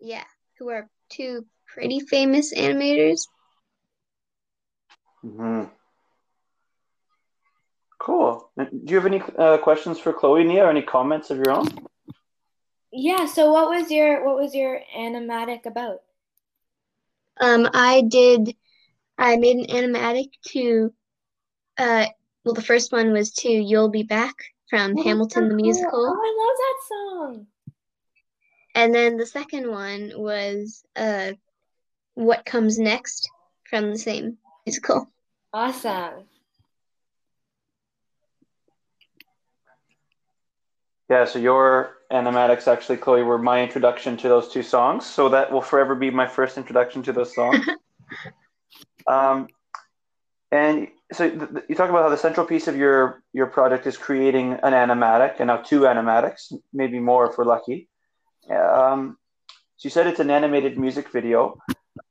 yeah, 0.00 0.24
who 0.58 0.70
are 0.70 0.88
two 1.08 1.46
pretty 1.66 2.00
famous 2.00 2.52
animators. 2.54 3.22
hmm 5.22 5.64
Cool. 7.98 8.50
Do 8.58 8.66
you 8.86 8.96
have 8.96 9.06
any 9.06 9.22
uh, 9.38 9.58
questions 9.58 9.96
for 9.96 10.12
Chloe, 10.12 10.42
Neeya, 10.42 10.64
or 10.64 10.70
any 10.70 10.82
comments 10.82 11.30
of 11.30 11.36
your 11.36 11.52
own? 11.52 11.68
Yeah, 12.90 13.26
so 13.26 13.52
what 13.52 13.68
was 13.68 13.92
your 13.92 14.26
what 14.26 14.34
was 14.34 14.56
your 14.56 14.80
animatic 14.96 15.66
about? 15.66 16.00
Um, 17.40 17.68
I 17.72 18.02
did. 18.02 18.56
I 19.16 19.36
made 19.36 19.56
an 19.56 19.66
animatic 19.66 20.30
to. 20.48 20.92
Uh, 21.78 22.06
well, 22.44 22.54
the 22.54 22.62
first 22.62 22.90
one 22.90 23.12
was 23.12 23.30
to 23.34 23.48
"You'll 23.48 23.88
Be 23.88 24.02
Back" 24.02 24.34
from 24.72 24.96
Oh, 24.96 25.02
Hamilton 25.02 25.48
the 25.50 25.54
cool. 25.54 25.64
musical. 25.64 25.90
Oh, 25.92 26.22
I 26.24 26.32
love 26.40 26.56
that 26.58 26.78
song. 26.88 27.46
And 28.74 28.94
then 28.94 29.18
the 29.18 29.26
second 29.26 29.70
one 29.70 30.12
was 30.16 30.82
uh, 30.96 31.32
What 32.14 32.46
Comes 32.46 32.78
Next 32.78 33.28
from 33.68 33.90
the 33.90 33.98
same 33.98 34.38
musical. 34.64 35.12
Awesome. 35.52 36.24
Yeah, 41.10 41.26
so 41.26 41.38
your 41.38 41.98
animatics 42.10 42.66
actually, 42.66 42.96
Chloe, 42.96 43.22
were 43.22 43.36
my 43.36 43.62
introduction 43.62 44.16
to 44.16 44.28
those 44.30 44.48
two 44.48 44.62
songs. 44.62 45.04
So 45.04 45.28
that 45.28 45.52
will 45.52 45.60
forever 45.60 45.94
be 45.94 46.10
my 46.10 46.26
first 46.26 46.56
introduction 46.56 47.02
to 47.02 47.12
those 47.12 47.34
songs. 47.34 47.62
um, 49.06 49.48
and 50.50 50.88
so 51.12 51.28
th- 51.28 51.50
th- 51.50 51.64
you 51.68 51.74
talk 51.74 51.90
about 51.90 52.02
how 52.02 52.08
the 52.08 52.16
central 52.16 52.46
piece 52.46 52.68
of 52.68 52.76
your 52.76 53.22
your 53.32 53.46
project 53.46 53.86
is 53.86 53.96
creating 53.96 54.52
an 54.62 54.72
animatic, 54.72 55.40
and 55.40 55.48
now 55.48 55.58
two 55.58 55.80
animatics, 55.80 56.52
maybe 56.72 56.98
more 56.98 57.30
if 57.30 57.38
we're 57.38 57.44
lucky. 57.44 57.88
Um, 58.50 59.16
so 59.76 59.86
you 59.86 59.90
said 59.90 60.06
it's 60.06 60.20
an 60.20 60.30
animated 60.30 60.78
music 60.78 61.10
video. 61.10 61.58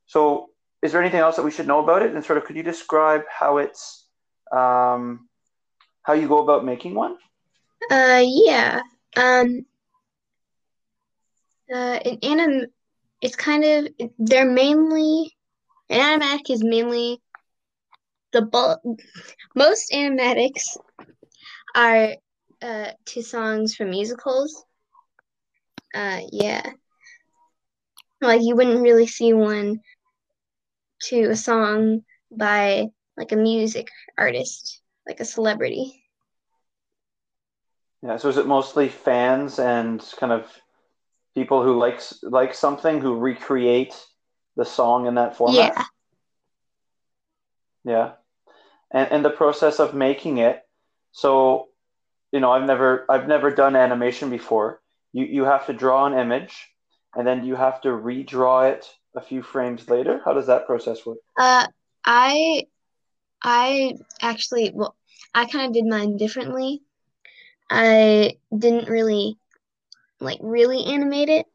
So 0.05 0.49
is 0.81 0.91
there 0.91 1.01
anything 1.01 1.19
else 1.19 1.35
that 1.35 1.43
we 1.43 1.51
should 1.51 1.67
know 1.67 1.83
about 1.83 2.01
it? 2.01 2.13
And 2.13 2.23
sort 2.23 2.37
of, 2.37 2.45
could 2.45 2.55
you 2.55 2.63
describe 2.63 3.21
how 3.29 3.57
it's 3.57 4.07
um, 4.51 5.29
how 6.03 6.13
you 6.13 6.27
go 6.27 6.39
about 6.43 6.65
making 6.65 6.95
one? 6.95 7.17
Uh, 7.89 8.23
yeah. 8.23 8.81
Um, 9.15 9.65
uh, 11.71 11.99
an 12.05 12.17
anim, 12.23 12.67
it's 13.21 13.35
kind 13.35 13.63
of, 13.63 13.87
they're 14.19 14.49
mainly, 14.49 15.35
an 15.89 16.19
animatic 16.19 16.49
is 16.49 16.63
mainly 16.63 17.21
the 18.31 18.79
most 19.55 19.91
animatics 19.91 20.77
are 21.75 22.15
uh 22.61 22.91
to 23.05 23.21
songs 23.21 23.75
from 23.75 23.89
musicals. 23.89 24.65
Uh, 25.93 26.21
yeah. 26.31 26.63
Like 28.21 28.41
you 28.43 28.55
wouldn't 28.55 28.81
really 28.81 29.07
see 29.07 29.33
one 29.33 29.81
to 31.03 31.23
a 31.29 31.35
song 31.35 32.03
by 32.31 32.87
like 33.17 33.31
a 33.31 33.35
music 33.35 33.87
artist, 34.17 34.81
like 35.07 35.19
a 35.19 35.25
celebrity. 35.25 36.03
Yeah, 38.03 38.17
so 38.17 38.29
is 38.29 38.37
it 38.37 38.47
mostly 38.47 38.89
fans 38.89 39.59
and 39.59 40.03
kind 40.17 40.31
of 40.31 40.47
people 41.35 41.63
who 41.63 41.77
likes 41.77 42.19
like 42.23 42.53
something 42.53 42.99
who 42.99 43.17
recreate 43.17 43.95
the 44.55 44.65
song 44.65 45.07
in 45.07 45.15
that 45.15 45.35
format? 45.35 45.73
Yeah. 45.75 45.83
Yeah. 47.83 48.11
And 48.93 49.11
and 49.11 49.25
the 49.25 49.29
process 49.29 49.79
of 49.79 49.93
making 49.93 50.37
it, 50.37 50.61
so 51.11 51.69
you 52.31 52.39
know, 52.39 52.51
I've 52.51 52.65
never 52.65 53.05
I've 53.09 53.27
never 53.27 53.51
done 53.51 53.75
animation 53.75 54.29
before. 54.29 54.81
You 55.13 55.25
you 55.25 55.43
have 55.45 55.65
to 55.67 55.73
draw 55.73 56.05
an 56.05 56.17
image 56.17 56.71
and 57.15 57.27
then 57.27 57.45
you 57.45 57.55
have 57.55 57.81
to 57.81 57.89
redraw 57.89 58.71
it 58.71 58.89
a 59.15 59.21
few 59.21 59.41
frames 59.41 59.89
later. 59.89 60.21
How 60.23 60.33
does 60.33 60.47
that 60.47 60.65
process 60.65 61.05
work? 61.05 61.17
Uh, 61.37 61.67
I 62.05 62.67
I 63.43 63.95
actually, 64.21 64.71
well, 64.73 64.95
I 65.33 65.45
kind 65.45 65.67
of 65.67 65.73
did 65.73 65.85
mine 65.85 66.17
differently. 66.17 66.81
I 67.69 68.37
didn't 68.55 68.89
really 68.89 69.37
like 70.19 70.39
really 70.41 70.85
animate 70.85 71.29
it. 71.29 71.45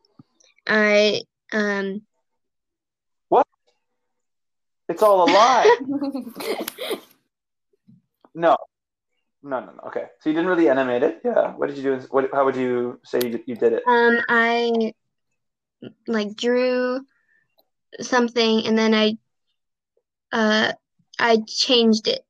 I 0.67 1.23
um 1.53 2.03
What? 3.29 3.47
It's 4.89 5.03
all 5.03 5.29
a 5.29 5.31
lie. 5.31 5.77
no. 8.37 8.57
No, 9.43 9.61
no, 9.61 9.73
no. 9.73 9.83
Okay. 9.89 10.07
So 10.21 10.31
you 10.31 10.35
didn't 10.35 10.49
really 10.49 10.69
animate 10.69 11.03
it? 11.03 11.21
Yeah. 11.25 11.55
What 11.57 11.69
did 11.69 11.79
you 11.79 11.83
do? 11.85 12.07
What 12.11 12.31
how 12.33 12.45
would 12.45 12.57
you 12.57 13.01
say 13.05 13.21
you, 13.23 13.41
you 13.47 13.57
did 13.57 13.73
it? 13.75 13.85
um 13.87 14.21
I 14.29 14.93
like 16.07 16.37
drew 16.37 17.07
something 18.01 18.67
and 18.67 18.79
then 18.79 18.95
I 18.95 19.19
uh 20.33 20.73
I 21.19 21.39
changed 21.47 22.09
it, 22.09 22.25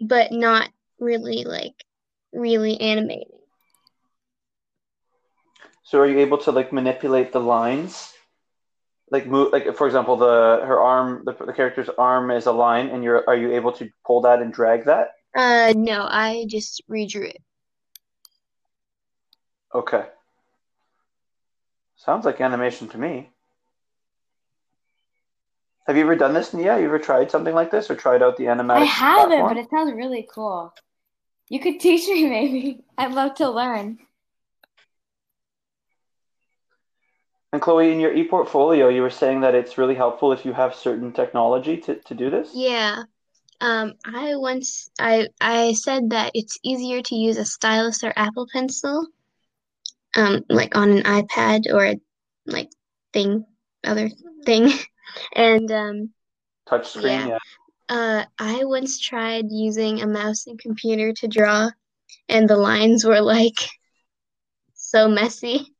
but 0.00 0.32
not 0.32 0.70
really 0.98 1.44
like 1.44 1.84
really 2.32 2.80
animating. 2.80 3.38
So 5.84 6.00
are 6.00 6.06
you 6.06 6.18
able 6.20 6.38
to 6.38 6.52
like 6.52 6.72
manipulate 6.72 7.32
the 7.32 7.40
lines? 7.40 8.12
Like 9.10 9.26
move 9.26 9.52
like 9.52 9.74
for 9.76 9.86
example 9.86 10.16
the 10.16 10.60
her 10.64 10.80
arm 10.80 11.24
the, 11.24 11.32
the 11.46 11.52
character's 11.52 11.88
arm 11.98 12.30
is 12.30 12.46
a 12.46 12.52
line 12.52 12.88
and 12.88 13.02
you're 13.02 13.24
are 13.28 13.36
you 13.36 13.52
able 13.52 13.72
to 13.72 13.90
pull 14.06 14.22
that 14.22 14.40
and 14.40 14.52
drag 14.52 14.84
that? 14.86 15.12
Uh 15.36 15.72
no, 15.76 16.06
I 16.08 16.46
just 16.48 16.82
redrew 16.90 17.28
it. 17.28 17.42
Okay. 19.74 20.04
Sounds 21.96 22.24
like 22.24 22.40
animation 22.40 22.88
to 22.88 22.98
me. 22.98 23.30
Have 25.86 25.96
you 25.96 26.02
ever 26.02 26.16
done 26.16 26.34
this, 26.34 26.50
Neeya? 26.50 26.78
You 26.80 26.86
ever 26.86 26.98
tried 26.98 27.30
something 27.30 27.54
like 27.54 27.70
this 27.70 27.90
or 27.90 27.96
tried 27.96 28.22
out 28.22 28.36
the 28.36 28.44
animatic 28.44 28.76
I 28.82 28.84
haven't, 28.84 29.28
platform? 29.28 29.54
but 29.54 29.56
it 29.62 29.70
sounds 29.70 29.92
really 29.92 30.28
cool. 30.32 30.74
You 31.48 31.60
could 31.60 31.80
teach 31.80 32.06
me 32.08 32.28
maybe. 32.28 32.84
I'd 32.96 33.12
love 33.12 33.34
to 33.36 33.48
learn. 33.50 33.98
And 37.52 37.62
Chloe, 37.62 37.90
in 37.90 38.00
your 38.00 38.12
e-portfolio, 38.12 38.88
you 38.88 39.00
were 39.00 39.08
saying 39.08 39.40
that 39.40 39.54
it's 39.54 39.78
really 39.78 39.94
helpful 39.94 40.32
if 40.32 40.44
you 40.44 40.52
have 40.52 40.74
certain 40.74 41.12
technology 41.12 41.78
to, 41.78 41.94
to 41.94 42.14
do 42.14 42.28
this? 42.28 42.50
Yeah. 42.52 43.04
Um, 43.60 43.94
I 44.04 44.36
once 44.36 44.88
I 45.00 45.28
I 45.40 45.72
said 45.72 46.10
that 46.10 46.32
it's 46.34 46.58
easier 46.62 47.02
to 47.02 47.14
use 47.14 47.38
a 47.38 47.44
stylus 47.44 48.04
or 48.04 48.12
Apple 48.16 48.46
Pencil, 48.52 49.06
um, 50.16 50.44
like 50.48 50.76
on 50.76 50.90
an 50.90 51.02
iPad 51.02 51.72
or 51.72 51.84
a 51.86 52.00
like 52.46 52.70
thing, 53.12 53.44
other 53.84 54.10
thing, 54.44 54.70
and 55.34 55.70
um, 55.72 56.10
Touch 56.66 56.88
screen, 56.90 57.06
yeah. 57.06 57.26
yeah. 57.28 57.38
Uh, 57.88 58.24
I 58.38 58.64
once 58.64 58.98
tried 58.98 59.46
using 59.50 60.02
a 60.02 60.06
mouse 60.06 60.46
and 60.46 60.58
computer 60.58 61.12
to 61.14 61.26
draw, 61.28 61.70
and 62.28 62.48
the 62.48 62.56
lines 62.56 63.04
were 63.04 63.20
like 63.20 63.58
so 64.74 65.08
messy. 65.08 65.74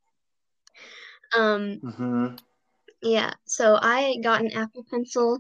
Um, 1.37 1.81
hmm 1.81 2.37
yeah, 3.03 3.35
so 3.47 3.79
I 3.81 4.17
got 4.23 4.41
an 4.41 4.53
Apple 4.53 4.85
Pencil 4.91 5.39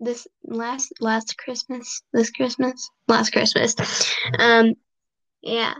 this 0.00 0.26
last 0.44 0.92
last 1.00 1.36
Christmas, 1.38 2.02
this 2.12 2.30
Christmas, 2.30 2.90
last 3.08 3.32
Christmas. 3.32 3.74
Um, 4.38 4.74
yeah, 5.42 5.74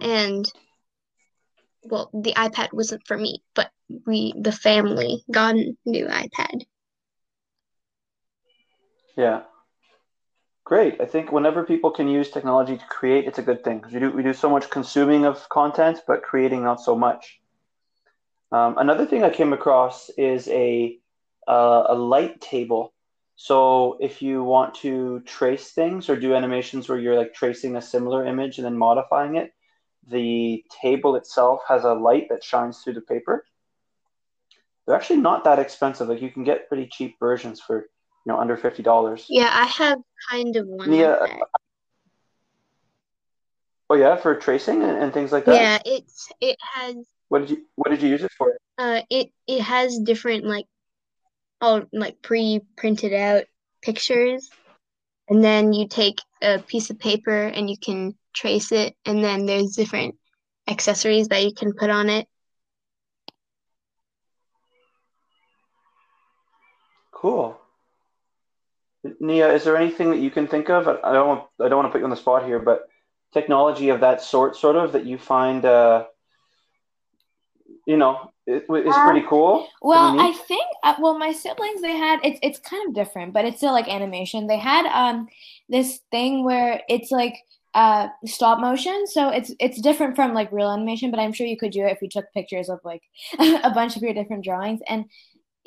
and 0.00 0.50
well, 1.84 2.10
the 2.12 2.34
iPad 2.34 2.72
wasn't 2.72 3.06
for 3.06 3.16
me, 3.16 3.42
but 3.54 3.70
we, 4.06 4.34
the 4.38 4.52
family, 4.52 5.24
got 5.30 5.54
a 5.54 5.74
new 5.86 6.06
iPad. 6.06 6.62
Yeah. 9.16 9.42
Great. 10.64 11.00
I 11.00 11.06
think 11.06 11.32
whenever 11.32 11.64
people 11.64 11.90
can 11.90 12.08
use 12.08 12.30
technology 12.30 12.76
to 12.76 12.84
create, 12.86 13.26
it's 13.26 13.38
a 13.38 13.42
good 13.42 13.64
thing 13.64 13.78
because 13.78 13.94
we 13.94 14.00
do 14.00 14.10
we 14.10 14.22
do 14.22 14.34
so 14.34 14.50
much 14.50 14.68
consuming 14.68 15.24
of 15.24 15.48
content, 15.48 16.02
but 16.06 16.22
creating 16.22 16.62
not 16.62 16.80
so 16.80 16.94
much. 16.94 17.40
Um, 18.52 18.76
another 18.76 19.06
thing 19.06 19.24
I 19.24 19.30
came 19.30 19.52
across 19.54 20.10
is 20.10 20.46
a 20.48 20.98
uh, 21.48 21.84
a 21.88 21.94
light 21.94 22.40
table. 22.42 22.92
So 23.40 23.96
if 24.00 24.20
you 24.20 24.42
want 24.42 24.74
to 24.82 25.20
trace 25.20 25.70
things 25.70 26.10
or 26.10 26.16
do 26.18 26.34
animations 26.34 26.88
where 26.88 26.98
you're 26.98 27.16
like 27.16 27.32
tracing 27.32 27.76
a 27.76 27.80
similar 27.80 28.26
image 28.26 28.58
and 28.58 28.64
then 28.64 28.76
modifying 28.76 29.36
it, 29.36 29.52
the 30.10 30.64
table 30.82 31.14
itself 31.14 31.60
has 31.68 31.84
a 31.84 31.94
light 31.94 32.26
that 32.30 32.42
shines 32.42 32.82
through 32.82 32.94
the 32.94 33.00
paper. 33.00 33.44
They're 34.84 34.96
actually 34.96 35.20
not 35.20 35.44
that 35.44 35.60
expensive. 35.60 36.08
Like 36.08 36.20
you 36.20 36.32
can 36.32 36.42
get 36.42 36.66
pretty 36.66 36.88
cheap 36.90 37.16
versions 37.20 37.60
for 37.60 37.82
you 38.26 38.32
know 38.32 38.40
under 38.40 38.56
fifty 38.56 38.82
dollars. 38.82 39.26
Yeah, 39.28 39.50
I 39.52 39.66
have 39.66 39.98
kind 40.28 40.56
of 40.56 40.66
one 40.66 40.90
like 40.90 40.98
that. 40.98 41.38
Oh 43.88 43.94
yeah, 43.94 44.16
for 44.16 44.34
tracing 44.34 44.82
and, 44.82 44.98
and 44.98 45.12
things 45.12 45.30
like 45.30 45.44
that. 45.44 45.54
Yeah, 45.54 45.78
it's 45.84 46.28
it 46.40 46.56
has 46.74 46.96
What 47.28 47.38
did 47.42 47.50
you 47.50 47.58
What 47.76 47.90
did 47.90 48.02
you 48.02 48.08
use 48.08 48.24
it 48.24 48.32
for? 48.36 48.56
uh 48.78 49.02
it 49.08 49.30
it 49.46 49.60
has 49.60 49.96
different 50.00 50.44
like 50.44 50.66
all 51.60 51.82
like 51.92 52.22
pre-printed 52.22 53.12
out 53.12 53.44
pictures, 53.82 54.50
and 55.28 55.42
then 55.42 55.72
you 55.72 55.88
take 55.88 56.18
a 56.42 56.58
piece 56.58 56.90
of 56.90 56.98
paper 56.98 57.46
and 57.46 57.68
you 57.68 57.76
can 57.76 58.14
trace 58.34 58.72
it, 58.72 58.96
and 59.04 59.22
then 59.22 59.46
there's 59.46 59.76
different 59.76 60.16
accessories 60.68 61.28
that 61.28 61.44
you 61.44 61.52
can 61.52 61.72
put 61.72 61.90
on 61.90 62.08
it. 62.08 62.26
Cool. 67.12 67.58
Neeya, 69.20 69.54
is 69.54 69.64
there 69.64 69.76
anything 69.76 70.10
that 70.10 70.20
you 70.20 70.30
can 70.30 70.46
think 70.46 70.70
of? 70.70 70.86
I 70.86 71.12
don't 71.12 71.28
want, 71.28 71.44
I 71.60 71.68
don't 71.68 71.78
want 71.78 71.88
to 71.88 71.92
put 71.92 71.98
you 71.98 72.04
on 72.04 72.10
the 72.10 72.16
spot 72.16 72.44
here, 72.44 72.58
but 72.58 72.88
technology 73.32 73.88
of 73.88 74.00
that 74.00 74.22
sort, 74.22 74.56
sort 74.56 74.76
of, 74.76 74.92
that 74.92 75.04
you 75.04 75.18
find, 75.18 75.64
uh, 75.64 76.04
you 77.88 77.96
know, 77.96 78.30
it, 78.46 78.64
is 78.64 78.66
pretty 78.66 78.86
cool. 78.90 78.94
pretty 79.06 79.26
Well, 79.80 80.20
I 80.20 80.32
think 80.32 80.66
uh, 80.84 80.96
well, 81.00 81.18
my 81.18 81.32
siblings 81.32 81.80
they 81.80 81.96
had 81.96 82.20
it's 82.22 82.38
it's 82.42 82.58
kind 82.58 82.86
of 82.86 82.94
different, 82.94 83.32
but 83.32 83.46
it's 83.46 83.56
still 83.56 83.72
like 83.72 83.88
animation. 83.88 84.46
They 84.46 84.58
had 84.58 84.84
um 84.86 85.26
this 85.70 86.00
thing 86.10 86.44
where 86.44 86.82
it's 86.90 87.10
like 87.10 87.34
uh 87.72 88.08
stop 88.26 88.60
motion, 88.60 89.06
so 89.06 89.30
it's 89.30 89.54
it's 89.58 89.80
different 89.80 90.16
from 90.16 90.34
like 90.34 90.52
real 90.52 90.70
animation, 90.70 91.10
but 91.10 91.18
I'm 91.18 91.32
sure 91.32 91.46
you 91.46 91.56
could 91.56 91.72
do 91.72 91.86
it 91.86 91.92
if 91.92 92.02
you 92.02 92.10
took 92.10 92.26
pictures 92.34 92.68
of 92.68 92.78
like 92.84 93.00
a 93.38 93.70
bunch 93.70 93.96
of 93.96 94.02
your 94.02 94.12
different 94.12 94.44
drawings. 94.44 94.80
And 94.86 95.06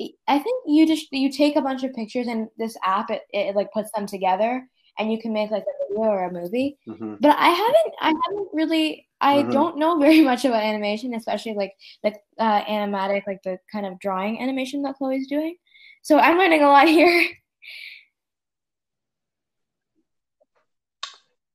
I 0.00 0.10
I 0.28 0.38
think 0.38 0.62
you 0.68 0.86
just 0.86 1.08
you 1.10 1.32
take 1.32 1.56
a 1.56 1.62
bunch 1.62 1.82
of 1.82 1.92
pictures 1.92 2.28
and 2.28 2.46
this 2.56 2.76
app 2.84 3.10
it, 3.10 3.22
it 3.32 3.56
like 3.56 3.72
puts 3.72 3.90
them 3.96 4.06
together 4.06 4.68
and 4.98 5.12
you 5.12 5.20
can 5.20 5.32
make 5.32 5.50
like 5.50 5.64
a 5.64 5.88
video 5.88 6.02
or 6.10 6.24
a 6.24 6.32
movie. 6.32 6.78
Mhm. 6.86 7.18
But 7.20 7.36
I 7.38 7.48
haven't 7.48 7.94
I 8.00 8.12
haven't 8.24 8.48
really 8.52 9.08
I 9.20 9.42
Mhm. 9.42 9.52
don't 9.52 9.78
know 9.78 9.98
very 10.06 10.22
much 10.22 10.44
about 10.44 10.62
animation, 10.62 11.14
especially 11.14 11.54
like 11.54 11.72
the 12.02 12.12
uh 12.38 12.64
animatic, 12.64 13.22
like 13.26 13.42
the 13.44 13.58
kind 13.70 13.86
of 13.86 13.98
drawing 14.00 14.40
animation 14.40 14.82
that 14.82 14.96
Chloe's 14.96 15.26
doing. 15.28 15.56
So 16.02 16.18
I'm 16.18 16.38
learning 16.38 16.62
a 16.62 16.68
lot 16.68 16.88
here. 16.98 17.28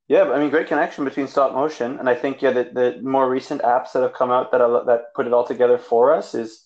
Yeah, 0.07 0.23
I 0.31 0.39
mean, 0.39 0.49
great 0.49 0.67
connection 0.67 1.03
between 1.05 1.27
stop 1.27 1.53
motion, 1.53 1.99
and 1.99 2.09
I 2.09 2.15
think 2.15 2.41
yeah, 2.41 2.51
the, 2.51 2.63
the 2.65 3.01
more 3.01 3.29
recent 3.29 3.61
apps 3.61 3.91
that 3.91 4.03
have 4.03 4.13
come 4.13 4.31
out 4.31 4.51
that 4.51 4.61
are, 4.61 4.85
that 4.85 5.13
put 5.13 5.27
it 5.27 5.33
all 5.33 5.45
together 5.45 5.77
for 5.77 6.13
us 6.13 6.33
is 6.33 6.65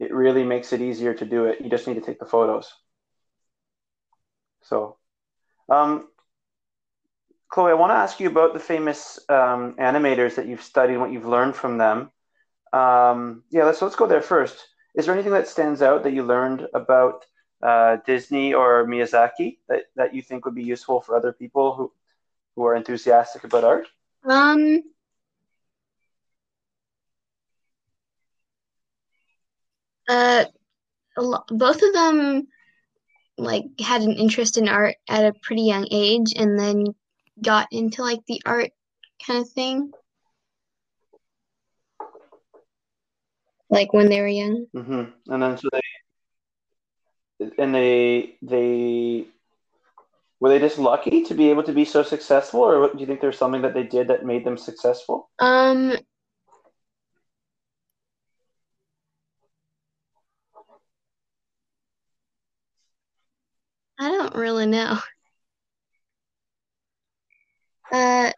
it 0.00 0.12
really 0.14 0.44
makes 0.44 0.72
it 0.72 0.80
easier 0.82 1.14
to 1.14 1.24
do 1.26 1.46
it. 1.46 1.60
You 1.60 1.70
just 1.70 1.86
need 1.88 1.94
to 1.94 2.00
take 2.02 2.18
the 2.20 2.26
photos. 2.26 2.72
So, 4.62 4.98
um, 5.68 6.08
Chloe, 7.48 7.70
I 7.70 7.74
want 7.74 7.90
to 7.90 7.96
ask 7.96 8.18
you 8.20 8.28
about 8.28 8.52
the 8.52 8.60
famous 8.60 9.18
um, 9.28 9.74
animators 9.78 10.34
that 10.36 10.46
you've 10.46 10.62
studied, 10.62 10.96
what 10.96 11.12
you've 11.12 11.26
learned 11.26 11.54
from 11.54 11.78
them. 11.78 12.10
Um, 12.72 13.44
yeah, 13.50 13.64
let's 13.64 13.80
let's 13.80 13.94
go 13.94 14.06
there 14.06 14.22
first. 14.22 14.66
Is 14.96 15.06
there 15.06 15.14
anything 15.14 15.32
that 15.32 15.48
stands 15.48 15.80
out 15.80 16.02
that 16.02 16.12
you 16.12 16.24
learned 16.24 16.66
about 16.74 17.24
uh, 17.62 17.98
Disney 18.06 18.54
or 18.54 18.86
Miyazaki 18.86 19.58
that, 19.68 19.84
that 19.96 20.14
you 20.14 20.22
think 20.22 20.44
would 20.44 20.54
be 20.54 20.64
useful 20.64 21.00
for 21.00 21.16
other 21.16 21.32
people 21.32 21.74
who, 21.74 21.92
who 22.54 22.64
are 22.64 22.74
enthusiastic 22.74 23.44
about 23.44 23.64
art? 23.64 23.86
Um, 24.28 24.82
uh, 30.08 30.44
both 31.48 31.82
of 31.82 31.92
them 31.92 32.48
like 33.36 33.64
had 33.80 34.02
an 34.02 34.12
interest 34.12 34.58
in 34.58 34.68
art 34.68 34.96
at 35.08 35.24
a 35.24 35.38
pretty 35.42 35.62
young 35.62 35.86
age 35.90 36.34
and 36.36 36.58
then 36.58 36.86
got 37.42 37.68
into 37.72 38.02
like 38.02 38.20
the 38.26 38.40
art 38.46 38.70
kind 39.26 39.40
of 39.40 39.50
thing 39.50 39.90
like 43.70 43.92
when 43.92 44.08
they 44.08 44.20
were 44.20 44.28
young. 44.28 44.66
mm-hmm. 44.74 45.32
And 45.32 45.42
then 45.42 45.58
so 45.58 45.68
they 45.72 45.80
and 47.58 47.74
they 47.74 48.36
they 48.42 49.26
were 50.40 50.48
they 50.48 50.58
just 50.58 50.78
lucky 50.78 51.24
to 51.24 51.34
be 51.34 51.50
able 51.50 51.64
to 51.64 51.72
be 51.72 51.84
so 51.84 52.02
successful, 52.02 52.60
or 52.60 52.92
do 52.92 52.98
you 52.98 53.06
think 53.06 53.20
there's 53.20 53.38
something 53.38 53.62
that 53.62 53.74
they 53.74 53.82
did 53.82 54.08
that 54.08 54.24
made 54.24 54.44
them 54.44 54.56
successful? 54.56 55.30
Um, 55.40 55.96
I 63.98 64.08
don't 64.34 64.42
really 64.42 64.66
know. 64.66 64.98
Uh, 67.92 68.32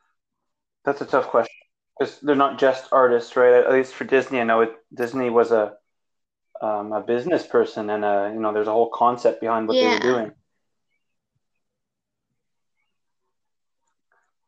That's 0.85 1.01
a 1.01 1.07
tough 1.07 1.29
question 1.29 1.55
because 1.99 2.21
they're 2.21 2.37
not 2.37 2.59
just 2.59 2.93
artists, 2.93 3.37
right? 3.37 3.55
At 3.55 3.73
least 3.73 3.95
for 3.95 4.05
Disney, 4.05 4.41
I 4.41 4.45
know 4.45 4.61
it, 4.63 4.73
Disney 4.95 5.31
was 5.31 5.51
a 5.51 5.75
um, 6.61 6.93
a 6.93 7.03
business 7.03 7.47
person, 7.47 7.91
and 7.91 8.05
a, 8.05 8.31
you 8.33 8.41
know, 8.41 8.53
there's 8.53 8.67
a 8.67 8.73
whole 8.73 8.91
concept 8.91 9.41
behind 9.43 9.69
what 9.69 9.77
they 9.79 9.87
were 9.87 10.01
doing. 10.01 10.33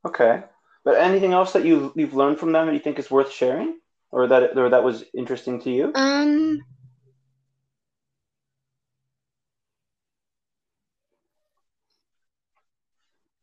Okay, 0.06 0.42
but 0.84 0.96
anything 0.96 1.32
else 1.32 1.52
that 1.52 1.64
you 1.64 1.92
you've 1.96 2.14
learned 2.14 2.38
from 2.38 2.52
them 2.52 2.66
that 2.66 2.72
you 2.72 2.80
think 2.80 2.98
is 2.98 3.11
worth 3.11 3.30
sharing, 3.30 3.78
or 4.11 4.26
that 4.28 4.56
or 4.56 4.70
that 4.70 4.84
was 4.84 5.04
interesting 5.14 5.61
to 5.62 5.70
you? 5.70 5.92
Um, 5.94 6.62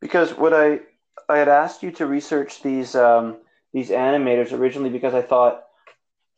Because 0.05 0.37
what 0.37 0.53
I 0.53 0.81
I 1.27 1.39
had 1.39 1.47
asked 1.47 1.81
you 1.81 1.89
to 1.93 2.05
research 2.05 2.61
these 2.61 2.93
um, 2.93 3.37
these 3.73 3.89
animators 3.89 4.53
originally 4.53 4.91
because 4.91 5.15
I 5.15 5.23
thought 5.23 5.63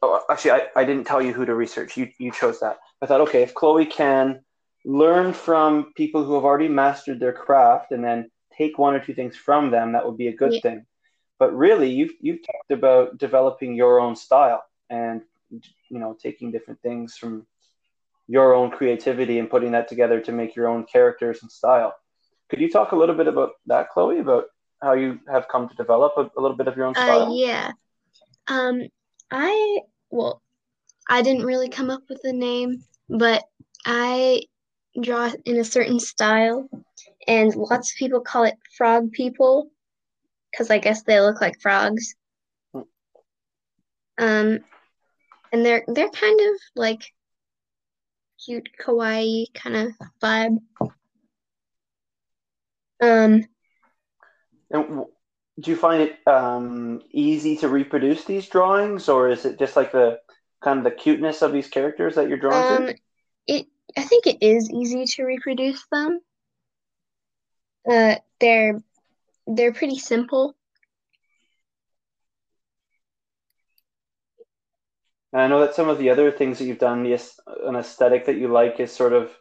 oh, 0.01 0.23
actually 0.30 0.51
I, 0.51 0.62
I 0.77 0.86
didn't 0.86 1.03
tell 1.03 1.21
you 1.21 1.34
who 1.34 1.43
to 1.45 1.53
research. 1.53 1.97
You 1.97 2.10
you 2.17 2.32
chose 2.32 2.62
that. 2.62 2.77
I 3.01 3.08
thought 3.08 3.19
okay, 3.27 3.43
if 3.43 3.53
Chloe 3.53 3.86
can 3.86 4.39
learn 4.86 5.34
from 5.34 5.91
people 5.97 6.23
who 6.23 6.36
have 6.36 6.45
already 6.45 6.69
mastered 6.69 7.19
their 7.19 7.34
craft 7.34 7.91
and 7.91 8.01
then 8.01 8.32
take 8.58 8.77
one 8.77 8.95
or 8.95 9.01
two 9.01 9.13
things 9.13 9.36
from 9.36 9.69
them, 9.69 9.91
that 9.91 10.06
would 10.06 10.17
be 10.17 10.30
a 10.30 10.39
good 10.43 10.53
yeah, 10.53 10.62
thing. 10.62 10.86
But 11.38 11.53
really, 11.53 11.91
you've 11.91 12.13
you've 12.21 12.45
talked 12.45 12.71
about 12.71 13.17
developing 13.17 13.75
your 13.75 13.99
own 13.99 14.15
style 14.15 14.63
and 14.89 15.23
you 15.49 15.99
know 15.99 16.15
taking 16.17 16.53
different 16.53 16.82
things 16.82 17.17
from 17.17 17.45
your 18.30 18.53
own 18.53 18.71
creativity 18.71 19.39
and 19.39 19.49
putting 19.49 19.73
that 19.73 19.89
together 19.89 20.21
to 20.21 20.32
make 20.32 20.56
your 20.56 20.69
own 20.69 20.86
characters 20.86 21.39
and 21.41 21.51
style. 21.51 21.93
Could 22.49 22.62
you 22.62 22.69
talk 22.69 22.91
a 22.91 22.95
little 22.95 23.15
bit 23.15 23.27
about 23.27 23.51
that, 23.65 23.89
Chloe, 23.89 24.19
about 24.19 24.45
how 24.81 24.93
you 24.93 25.19
have 25.31 25.47
come 25.47 25.67
to 25.67 25.75
develop 25.75 26.13
a, 26.17 26.29
a 26.38 26.41
little 26.41 26.55
bit 26.55 26.67
of 26.67 26.77
your 26.77 26.86
own 26.86 26.95
uh, 26.95 27.03
style? 27.03 27.38
yeah. 27.38 27.71
Um, 28.47 28.83
I, 29.31 29.79
well, 30.10 30.41
I 31.10 31.21
didn't 31.21 31.45
really 31.45 31.69
come 31.69 31.89
up 31.89 32.03
with 32.10 32.21
a 32.23 32.33
name, 32.33 32.83
but 33.10 33.43
I 33.86 34.43
draw 35.01 35.31
in 35.45 35.57
a 35.57 35.63
certain 35.63 35.99
style, 35.99 36.69
and 37.27 37.53
lots 37.55 37.91
of 37.91 37.97
people 37.97 38.21
call 38.21 38.43
it 38.43 38.55
frog 38.77 39.12
people 39.12 39.69
because 40.51 40.69
I 40.69 40.77
guess 40.77 41.03
they 41.03 41.19
look 41.19 41.41
like 41.41 41.60
frogs. 41.62 42.15
Um, 44.19 44.60
and 45.51 45.65
they're 45.65 45.83
they're 45.88 46.10
kind 46.10 46.39
of 46.39 46.55
like 46.75 47.13
cute 48.43 48.69
kawaii 48.79 49.45
kind 49.53 49.75
of 49.75 49.91
vibe. 50.21 50.57
Um, 53.01 53.43
And 54.69 55.05
do 55.60 55.71
you 55.71 55.77
find 55.77 56.01
it 56.03 56.27
um, 56.27 57.01
easy 57.12 57.57
to 57.57 57.67
reproduce 57.67 58.25
these 58.25 58.47
drawings, 58.47 59.10
or 59.10 59.29
is 59.29 59.45
it 59.45 59.60
just 59.60 59.75
like 59.75 59.91
the 59.91 60.19
kind 60.62 60.79
of 60.79 60.83
the 60.83 60.91
cuteness 60.91 61.41
of 61.41 61.51
these 61.51 61.67
characters 61.67 62.15
that 62.15 62.27
you're 62.27 62.38
drawing 62.38 62.77
um, 62.77 62.88
to? 62.88 62.95
it 63.47 63.67
I 63.97 64.03
think 64.03 64.27
it 64.27 64.38
is 64.41 64.69
easy 64.69 65.05
to 65.05 65.23
reproduce 65.23 65.86
them. 65.91 66.19
Uh, 67.89 68.15
they're 68.39 68.81
they're 69.47 69.73
pretty 69.73 69.97
simple. 69.97 70.55
And 75.33 75.41
I 75.41 75.47
know 75.47 75.60
that 75.62 75.75
some 75.75 75.89
of 75.89 75.97
the 75.97 76.10
other 76.10 76.31
things 76.31 76.60
that 76.60 76.65
you've 76.65 76.79
done, 76.79 77.05
yes, 77.05 77.39
an 77.47 77.75
aesthetic 77.75 78.25
that 78.25 78.38
you 78.38 78.47
like 78.47 78.79
is 78.79 78.91
sort 78.91 79.13
of 79.13 79.31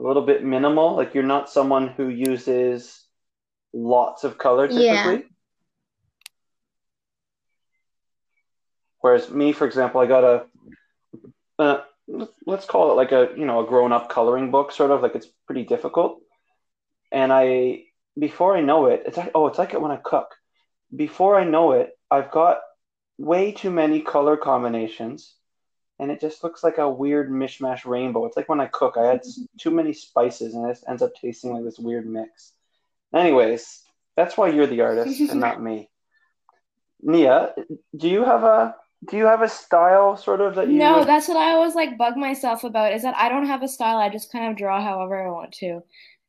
a 0.00 0.06
little 0.06 0.24
bit 0.24 0.42
minimal. 0.42 0.96
Like 0.96 1.14
you're 1.14 1.22
not 1.22 1.50
someone 1.50 1.88
who 1.88 2.08
uses 2.08 3.04
lots 3.72 4.24
of 4.24 4.38
color 4.38 4.66
typically. 4.66 4.84
Yeah. 4.86 5.20
Whereas 9.00 9.30
me, 9.30 9.52
for 9.52 9.66
example, 9.66 10.00
I 10.00 10.06
got 10.06 10.24
a, 10.24 10.44
uh, 11.58 11.80
let's 12.46 12.66
call 12.66 12.90
it 12.90 12.94
like 12.94 13.12
a, 13.12 13.28
you 13.36 13.46
know, 13.46 13.64
a 13.64 13.66
grown-up 13.66 14.10
coloring 14.10 14.50
book, 14.50 14.72
sort 14.72 14.90
of 14.90 15.02
like 15.02 15.14
it's 15.14 15.28
pretty 15.46 15.64
difficult. 15.64 16.20
And 17.10 17.32
I, 17.32 17.84
before 18.18 18.56
I 18.56 18.60
know 18.60 18.86
it, 18.86 19.04
it's 19.06 19.16
like, 19.16 19.30
oh, 19.34 19.46
it's 19.46 19.58
like 19.58 19.72
it 19.72 19.80
when 19.80 19.90
I 19.90 19.96
cook. 19.96 20.34
Before 20.94 21.38
I 21.38 21.44
know 21.44 21.72
it, 21.72 21.90
I've 22.10 22.30
got 22.30 22.58
way 23.16 23.52
too 23.52 23.70
many 23.70 24.00
color 24.00 24.36
combinations, 24.36 25.34
and 26.00 26.10
it 26.10 26.20
just 26.20 26.42
looks 26.42 26.64
like 26.64 26.78
a 26.78 26.90
weird 26.90 27.30
mishmash 27.30 27.84
rainbow. 27.84 28.24
It's 28.24 28.36
like 28.36 28.48
when 28.48 28.60
I 28.60 28.66
cook, 28.66 28.96
I 28.96 29.12
add 29.12 29.22
too 29.58 29.70
many 29.70 29.92
spices, 29.92 30.54
and 30.54 30.68
it 30.68 30.78
ends 30.88 31.02
up 31.02 31.12
tasting 31.14 31.52
like 31.52 31.64
this 31.64 31.78
weird 31.78 32.06
mix. 32.08 32.54
Anyways, 33.14 33.82
that's 34.16 34.36
why 34.36 34.48
you're 34.48 34.66
the 34.66 34.80
artist 34.80 35.20
and 35.20 35.40
not 35.40 35.62
me. 35.62 35.90
Neeya, 37.06 37.52
do 37.96 38.08
you 38.08 38.24
have 38.24 38.44
a 38.44 38.74
do 39.08 39.16
you 39.16 39.24
have 39.26 39.42
a 39.42 39.48
style 39.48 40.16
sort 40.16 40.40
of 40.40 40.54
that 40.56 40.68
you 40.68 40.78
No, 40.78 40.98
would 40.98 41.08
that's 41.08 41.28
what 41.28 41.36
I 41.36 41.52
always 41.52 41.74
like 41.74 41.96
bug 41.96 42.16
myself 42.16 42.64
about 42.64 42.92
is 42.92 43.02
that 43.02 43.16
I 43.16 43.28
don't 43.28 43.46
have 43.46 43.62
a 43.62 43.68
style. 43.68 43.96
I 43.96 44.08
just 44.10 44.32
kind 44.32 44.50
of 44.50 44.56
draw 44.56 44.82
however 44.82 45.22
I 45.22 45.30
want 45.30 45.52
to. 45.52 45.82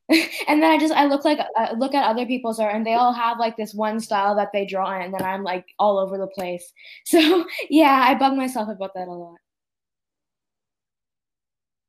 And 0.48 0.62
then 0.62 0.70
I 0.70 0.78
just 0.78 0.92
I 0.92 1.06
look 1.06 1.24
like 1.24 1.38
I 1.56 1.72
look 1.72 1.94
at 1.94 2.08
other 2.08 2.26
people's 2.26 2.58
art 2.60 2.74
and 2.74 2.84
they 2.84 2.94
all 2.94 3.12
have 3.12 3.38
like 3.38 3.56
this 3.56 3.72
one 3.72 4.00
style 4.00 4.34
that 4.36 4.50
they 4.52 4.66
draw 4.66 4.94
in 4.96 5.02
and 5.02 5.14
then 5.14 5.22
I'm 5.22 5.44
like 5.44 5.66
all 5.78 5.98
over 5.98 6.18
the 6.18 6.26
place. 6.26 6.72
So, 7.04 7.46
yeah, 7.70 8.04
I 8.08 8.14
bug 8.14 8.34
myself 8.34 8.68
about 8.68 8.94
that 8.94 9.08
a 9.08 9.12
lot. 9.12 9.38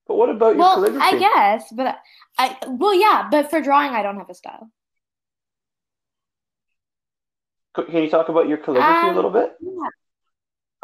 But 0.07 0.15
what 0.15 0.29
about 0.29 0.55
your 0.55 0.63
Well, 0.63 0.75
calligraphy? 0.75 1.15
I 1.15 1.19
guess, 1.19 1.71
but 1.71 1.97
I 2.37 2.57
well, 2.67 2.93
yeah, 2.93 3.27
but 3.31 3.49
for 3.49 3.61
drawing 3.61 3.91
I 3.91 4.03
don't 4.03 4.17
have 4.17 4.29
a 4.29 4.33
style. 4.33 4.69
Can 7.75 8.03
you 8.03 8.09
talk 8.09 8.29
about 8.29 8.47
your 8.47 8.57
calligraphy 8.57 8.89
a 8.91 9.09
Um, 9.09 9.15
little 9.15 9.31
bit? 9.31 9.55
yeah. 9.59 9.89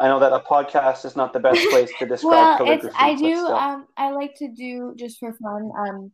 I 0.00 0.08
know 0.08 0.18
that 0.20 0.32
a 0.32 0.40
podcast 0.40 1.04
is 1.04 1.14
not 1.14 1.32
the 1.32 1.40
best 1.40 1.66
place 1.70 1.90
to 1.98 2.06
describe 2.06 2.32
Well, 2.32 2.54
it's 2.54 2.84
calligraphy, 2.84 2.96
I 2.98 3.14
do 3.14 3.46
um 3.46 3.86
I 3.96 4.10
like 4.10 4.34
to 4.36 4.48
do 4.48 4.94
just 4.96 5.18
for 5.18 5.32
fun 5.34 5.70
um 5.78 6.12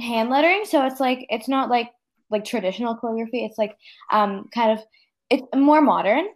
hand 0.00 0.30
lettering, 0.30 0.64
so 0.64 0.84
it's 0.86 1.00
like 1.00 1.26
it's 1.30 1.48
not 1.48 1.70
like 1.70 1.90
like 2.30 2.44
traditional 2.44 2.96
calligraphy. 2.96 3.44
It's 3.44 3.58
like 3.58 3.76
um 4.10 4.48
kind 4.54 4.72
of 4.78 4.84
it's 5.30 5.44
more 5.54 5.80
modern. 5.80 6.26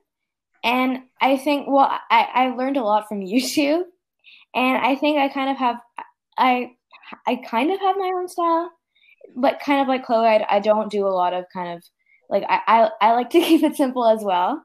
And 0.62 1.02
I 1.20 1.36
think 1.36 1.66
well 1.68 1.90
I 2.10 2.28
I 2.34 2.48
learned 2.56 2.76
a 2.76 2.82
lot 2.84 3.08
from 3.08 3.20
YouTube, 3.34 3.82
and 4.54 4.78
I 4.78 4.96
think 4.96 5.18
I 5.18 5.28
kind 5.28 5.50
of 5.50 5.56
have 5.58 5.76
I 6.38 6.72
I 7.26 7.36
kind 7.36 7.72
of 7.72 7.80
have 7.80 7.96
my 7.98 8.12
own 8.16 8.28
style, 8.28 8.70
but 9.36 9.60
kind 9.60 9.82
of 9.82 9.88
like 9.88 10.04
Chloe, 10.06 10.26
I, 10.26 10.46
I 10.48 10.60
don't 10.60 10.90
do 10.90 11.06
a 11.06 11.10
lot 11.10 11.34
of 11.34 11.46
kind 11.52 11.76
of 11.78 11.84
like 12.30 12.44
I 12.48 12.60
I, 12.68 12.90
I 13.02 13.12
like 13.14 13.30
to 13.32 13.40
keep 13.42 13.62
it 13.64 13.76
simple 13.76 14.06
as 14.08 14.22
well. 14.24 14.64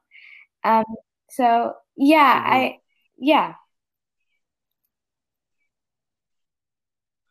Um, 0.65 0.85
so 1.31 1.73
yeah, 1.97 2.43
Mhm. 2.43 2.43
I 2.45 2.79
yeah. 3.19 3.55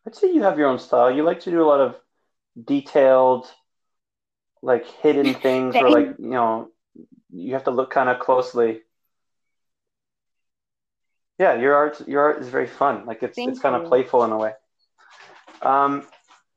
I'd 0.05 0.17
say 0.17 0.33
you 0.33 0.43
have 0.43 0.59
your 0.59 0.67
own 0.69 0.79
style. 0.81 1.09
You 1.11 1.23
like 1.23 1.39
to 1.41 1.51
do 1.53 1.63
a 1.63 1.67
lot 1.67 1.81
of 1.81 2.01
detailed, 2.65 3.53
like 4.63 4.87
hidden 4.87 5.35
things 5.35 5.79
where 5.79 5.91
like, 5.91 6.15
you 6.19 6.31
know, 6.31 6.71
you 7.31 7.55
have 7.55 7.65
to 7.65 7.71
look 7.71 7.91
kind 7.91 8.09
of 8.09 8.21
closely. 8.21 8.83
Yeah, 11.39 11.55
your 11.55 11.75
art 11.75 12.07
your 12.09 12.23
art 12.23 12.41
is 12.41 12.49
very 12.49 12.67
fun. 12.67 13.07
Like 13.07 13.23
it's 13.23 13.37
Thank 13.37 13.51
it's 13.51 13.61
kind 13.61 13.77
of 13.77 13.89
playful 13.89 14.25
in 14.25 14.33
a 14.33 14.37
way. 14.37 14.53
Um, 15.63 16.07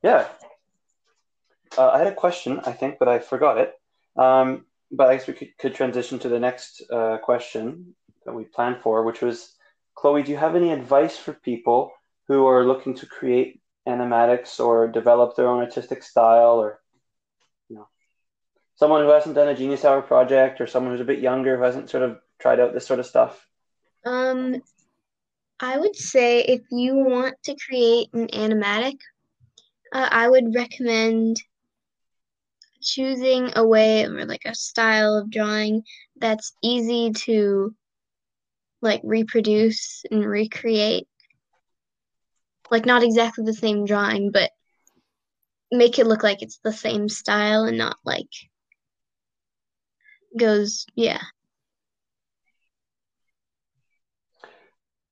yeah. 0.04 0.28
Uh, 1.78 1.90
I 1.90 2.00
had 2.00 2.08
a 2.08 2.16
question, 2.16 2.60
I 2.66 2.74
think, 2.74 2.98
but 3.00 3.08
I 3.08 3.20
forgot 3.20 3.58
it. 3.58 3.74
Um, 4.18 4.66
but 4.92 5.08
I 5.08 5.16
guess 5.16 5.28
we 5.28 5.34
could, 5.34 5.58
could 5.58 5.76
transition 5.76 6.20
to 6.20 6.30
the 6.30 6.40
next 6.40 6.82
uh, 6.92 7.18
question 7.20 7.96
that 8.26 8.34
we 8.34 8.44
planned 8.44 8.82
for, 8.82 9.04
which 9.04 9.22
was, 9.22 9.54
Chloe, 9.96 10.24
do 10.24 10.32
you 10.32 10.38
have 10.38 10.56
any 10.56 10.72
advice 10.72 11.18
for 11.18 11.34
people 11.34 11.92
who 12.28 12.46
are 12.46 12.66
looking 12.66 12.96
to 12.96 13.06
create 13.06 13.62
animatics 13.88 14.60
or 14.60 14.88
develop 14.88 15.36
their 15.36 15.48
own 15.48 15.64
artistic 15.64 16.04
style, 16.04 16.60
or 16.60 16.82
you 17.70 17.78
know, 17.78 17.88
someone 18.76 19.02
who 19.02 19.10
hasn't 19.10 19.36
done 19.36 19.48
a 19.48 19.56
Genius 19.56 19.86
Hour 19.86 20.02
project, 20.02 20.60
or 20.60 20.68
someone 20.68 20.92
who's 20.92 21.02
a 21.02 21.06
bit 21.06 21.20
younger 21.20 21.58
who 21.58 21.64
hasn't 21.64 21.90
sort 21.90 22.04
of 22.04 22.20
tried 22.40 22.60
out 22.60 22.74
this 22.74 22.86
sort 22.86 23.00
of 23.00 23.06
stuff? 23.06 23.48
Um, 24.06 24.62
I 25.60 25.78
would 25.78 25.96
say 25.96 26.42
if 26.42 26.62
you 26.72 26.96
want 26.96 27.36
to 27.44 27.56
create 27.68 28.10
an 28.14 28.28
animatic, 28.28 28.98
uh, 29.94 30.08
I 30.10 30.28
would 30.28 30.56
recommend 30.56 31.38
choosing 32.82 33.52
a 33.56 33.66
way 33.66 34.06
or 34.06 34.26
like 34.26 34.42
a 34.46 34.56
style 34.56 35.16
of 35.16 35.30
drawing 35.30 35.84
that's 36.18 36.54
easy 36.64 37.12
to 37.26 37.76
like 38.82 39.02
reproduce 39.04 40.04
and 40.10 40.26
recreate. 40.26 41.08
Like 42.72 42.86
not 42.86 43.04
exactly 43.04 43.46
the 43.46 43.54
same 43.54 43.86
drawing, 43.86 44.32
but 44.32 44.50
make 45.72 46.00
it 46.00 46.08
look 46.08 46.24
like 46.24 46.42
it's 46.42 46.60
the 46.64 46.74
same 46.74 47.08
style 47.08 47.66
and 47.66 47.78
not 47.78 47.98
like 48.04 48.30
goes, 50.38 50.86
yeah. 50.96 51.22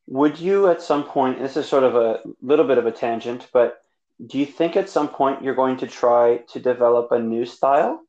Would 0.10 0.39
you 0.39 0.67
at 0.69 0.82
some 0.82 1.04
point, 1.04 1.39
this 1.39 1.56
is 1.56 1.67
sort 1.67 1.84
of 1.84 1.95
a 1.95 2.22
little 2.41 2.65
bit 2.65 2.80
of 2.80 2.88
a 2.88 2.91
tangent, 2.91 3.48
but 3.54 3.84
do 4.26 4.39
you 4.39 4.45
think 4.45 4.76
at 4.76 4.89
some 4.89 5.08
point 5.08 5.43
you're 5.43 5.54
going 5.54 5.78
to 5.78 5.88
try 5.88 6.38
to 6.50 6.60
develop 6.60 7.12
a 7.12 7.19
new 7.19 7.45
style 7.45 8.02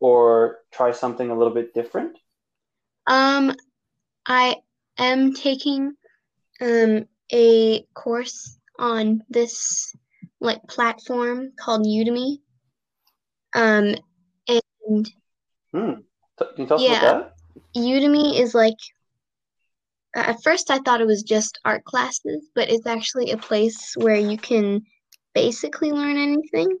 or 0.00 0.58
try 0.70 0.92
something 0.92 1.30
a 1.30 1.34
little 1.36 1.54
bit 1.54 1.72
different? 1.72 2.18
Um, 3.06 3.54
I 4.26 4.56
am 4.98 5.32
taking 5.32 5.96
um 6.60 7.06
a 7.32 7.86
course 7.94 8.58
on 8.78 9.22
this 9.30 9.96
like 10.40 10.62
platform 10.68 11.52
called 11.58 11.86
Udemy. 11.86 12.38
Um, 13.54 13.94
and 14.46 15.10
Hmm. 15.72 16.00
T- 16.38 16.44
Can 16.54 16.62
you 16.62 16.66
tell 16.66 16.76
us 16.76 16.82
Yeah. 16.82 16.98
about 16.98 17.32
Udemy 17.74 18.38
is 18.38 18.54
like 18.54 18.78
at 20.14 20.42
first 20.42 20.70
I 20.70 20.78
thought 20.78 21.00
it 21.00 21.06
was 21.06 21.22
just 21.22 21.58
art 21.64 21.84
classes, 21.84 22.48
but 22.54 22.70
it's 22.70 22.86
actually 22.86 23.30
a 23.30 23.36
place 23.36 23.94
where 23.96 24.16
you 24.16 24.36
can 24.36 24.82
basically 25.34 25.92
learn 25.92 26.16
anything. 26.16 26.78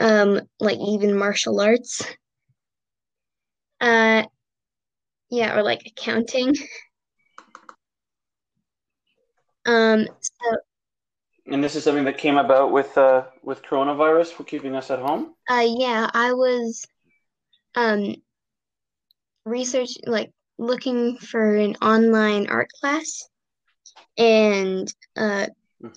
Um, 0.00 0.42
like 0.60 0.78
even 0.78 1.16
martial 1.16 1.60
arts. 1.60 2.04
Uh, 3.80 4.24
yeah, 5.30 5.56
or 5.56 5.62
like 5.62 5.86
accounting. 5.86 6.54
Um, 9.66 10.06
so? 10.20 10.56
And 11.46 11.62
this 11.62 11.74
is 11.74 11.82
something 11.84 12.04
that 12.04 12.18
came 12.18 12.38
about 12.38 12.70
with 12.70 12.96
uh, 12.96 13.24
with 13.42 13.62
coronavirus 13.62 14.28
for 14.28 14.44
keeping 14.44 14.76
us 14.76 14.92
at 14.92 15.00
home. 15.00 15.34
Uh, 15.50 15.66
yeah, 15.66 16.08
I 16.14 16.32
was 16.32 16.86
um 17.74 18.14
research 19.44 19.98
like 20.06 20.30
looking 20.58 21.18
for 21.18 21.56
an 21.56 21.76
online 21.76 22.48
art 22.48 22.68
class, 22.80 23.28
and 24.18 24.92
uh, 25.16 25.46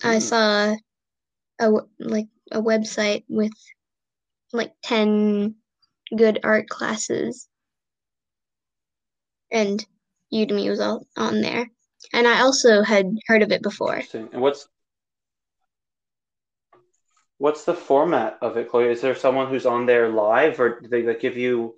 I 0.02 0.16
Mhm. 0.16 0.22
saw 0.22 0.76
a 1.60 1.70
like 1.98 2.28
a 2.52 2.60
website 2.62 3.24
with 3.28 3.52
like 4.52 4.72
10 4.82 5.54
good 6.16 6.40
art 6.44 6.68
classes, 6.68 7.48
and 9.50 9.84
Udemy 10.32 10.68
was 10.68 10.80
all 10.80 11.06
on 11.16 11.40
there. 11.42 11.70
and 12.12 12.26
I 12.26 12.40
also 12.40 12.82
had 12.82 13.06
heard 13.26 13.42
of 13.42 13.52
it 13.52 13.62
before. 13.62 14.02
And 14.14 14.40
what's 14.40 14.66
what's 17.38 17.64
the 17.64 17.74
format 17.74 18.38
of 18.40 18.56
it, 18.56 18.70
Chloe? 18.70 18.90
Is 18.90 19.00
there 19.00 19.14
someone 19.14 19.48
who's 19.48 19.66
on 19.66 19.86
there 19.86 20.08
live, 20.08 20.60
or 20.60 20.80
do 20.80 20.88
they 20.88 21.02
like, 21.02 21.20
give 21.20 21.36
you 21.36 21.74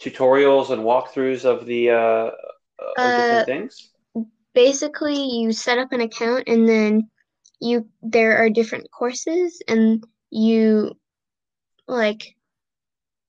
tutorials 0.00 0.70
and 0.70 0.82
walkthroughs 0.82 1.44
of 1.44 1.66
the 1.66 1.90
uh, 1.90 2.30
of 2.78 2.96
Uh, 2.98 3.16
different 3.16 3.46
things? 3.46 3.90
Basically, 4.54 5.16
you 5.16 5.52
set 5.52 5.78
up 5.78 5.92
an 5.92 6.00
account 6.00 6.44
and 6.46 6.68
then 6.68 7.10
you 7.60 7.88
there 8.02 8.38
are 8.38 8.50
different 8.50 8.90
courses 8.90 9.62
and 9.68 10.04
you 10.30 10.96
like 11.86 12.36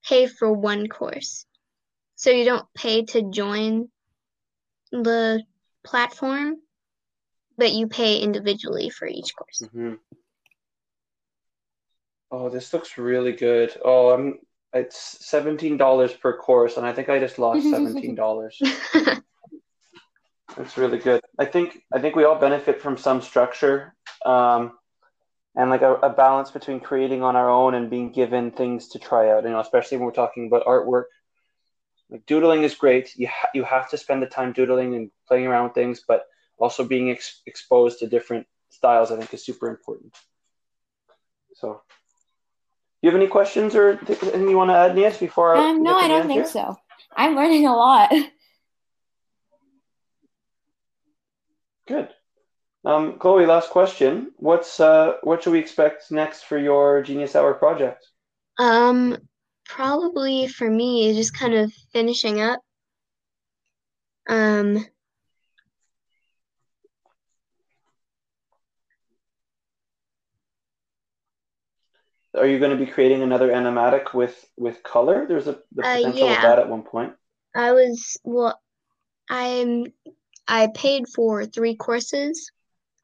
pay 0.04 0.26
for 0.26 0.52
one 0.52 0.88
course. 0.88 1.46
So 2.16 2.30
you 2.30 2.44
don't 2.44 2.66
pay 2.74 3.04
to 3.04 3.30
join 3.30 3.88
the 4.90 5.42
platform, 5.84 6.56
but 7.56 7.72
you 7.72 7.86
pay 7.88 8.18
individually 8.20 8.90
for 8.90 9.06
each 9.06 9.34
course. 9.36 9.62
hmm 9.72 9.94
Oh, 12.30 12.48
this 12.50 12.72
looks 12.72 12.98
really 12.98 13.32
good. 13.32 13.76
Oh, 13.84 14.10
I'm 14.10 14.38
it's 14.72 15.26
seventeen 15.26 15.76
dollars 15.76 16.12
per 16.12 16.36
course, 16.36 16.76
and 16.76 16.86
I 16.86 16.92
think 16.92 17.08
I 17.08 17.18
just 17.18 17.38
lost 17.38 17.62
seventeen 17.70 18.14
dollars. 18.14 18.60
That's 20.56 20.76
really 20.76 20.98
good. 20.98 21.20
I 21.38 21.44
think 21.44 21.82
I 21.92 22.00
think 22.00 22.16
we 22.16 22.24
all 22.24 22.38
benefit 22.38 22.80
from 22.80 22.96
some 22.96 23.20
structure, 23.22 23.94
um, 24.24 24.72
and 25.54 25.70
like 25.70 25.82
a, 25.82 25.94
a 25.94 26.10
balance 26.10 26.50
between 26.50 26.80
creating 26.80 27.22
on 27.22 27.36
our 27.36 27.50
own 27.50 27.74
and 27.74 27.90
being 27.90 28.12
given 28.12 28.50
things 28.50 28.88
to 28.88 28.98
try 28.98 29.30
out. 29.30 29.44
You 29.44 29.50
know, 29.50 29.60
especially 29.60 29.98
when 29.98 30.06
we're 30.06 30.12
talking 30.12 30.46
about 30.46 30.64
artwork. 30.66 31.04
Like 32.10 32.24
doodling 32.24 32.62
is 32.62 32.74
great. 32.74 33.14
You 33.16 33.28
ha- 33.28 33.50
you 33.54 33.64
have 33.64 33.90
to 33.90 33.98
spend 33.98 34.22
the 34.22 34.26
time 34.26 34.52
doodling 34.52 34.94
and 34.94 35.10
playing 35.26 35.46
around 35.46 35.64
with 35.64 35.74
things, 35.74 36.02
but 36.08 36.24
also 36.58 36.84
being 36.84 37.10
ex- 37.10 37.42
exposed 37.46 37.98
to 37.98 38.06
different 38.06 38.46
styles, 38.70 39.10
I 39.10 39.16
think, 39.16 39.32
is 39.34 39.44
super 39.44 39.68
important. 39.68 40.16
So, 41.54 41.82
you 43.02 43.10
have 43.10 43.18
any 43.18 43.28
questions 43.28 43.74
or 43.74 43.96
th- 43.96 44.22
anything 44.22 44.48
you 44.48 44.56
want 44.56 44.70
to 44.70 44.74
add, 44.76 44.94
Nias, 44.96 45.18
before 45.20 45.54
Um, 45.56 45.78
we 45.78 45.84
no, 45.84 45.94
get 45.94 45.98
to 46.00 46.04
I 46.04 46.08
don't 46.08 46.26
think 46.26 46.40
here? 46.42 46.48
so. 46.48 46.76
I'm 47.16 47.34
learning 47.36 47.66
a 47.66 47.74
lot. 47.74 48.12
Good. 51.86 52.08
Um, 52.84 53.18
Chloe, 53.18 53.46
last 53.46 53.70
question. 53.70 54.32
What's 54.36 54.78
uh, 54.80 55.14
what 55.22 55.42
should 55.42 55.52
we 55.52 55.58
expect 55.58 56.10
next 56.10 56.42
for 56.44 56.58
your 56.58 57.02
Genius 57.02 57.34
Hour 57.34 57.54
project? 57.54 58.06
Um, 58.58 59.16
probably 59.66 60.48
for 60.48 60.70
me, 60.70 61.14
just 61.14 61.34
kind 61.36 61.54
of 61.54 61.72
finishing 61.92 62.40
up. 62.40 62.60
Um, 64.28 64.84
Are 72.38 72.46
you 72.46 72.58
going 72.58 72.76
to 72.76 72.84
be 72.84 72.90
creating 72.90 73.22
another 73.22 73.48
animatic 73.48 74.14
with 74.14 74.44
with 74.56 74.82
color? 74.82 75.26
There's 75.26 75.46
a 75.46 75.58
the 75.74 75.82
uh, 75.82 75.96
potential 75.96 76.30
of 76.30 76.42
that 76.42 76.58
at 76.58 76.68
one 76.68 76.82
point. 76.82 77.12
I 77.54 77.72
was, 77.72 78.16
well, 78.24 78.58
I'm, 79.28 79.86
I 80.46 80.68
paid 80.74 81.04
for 81.14 81.44
three 81.44 81.76
courses 81.76 82.50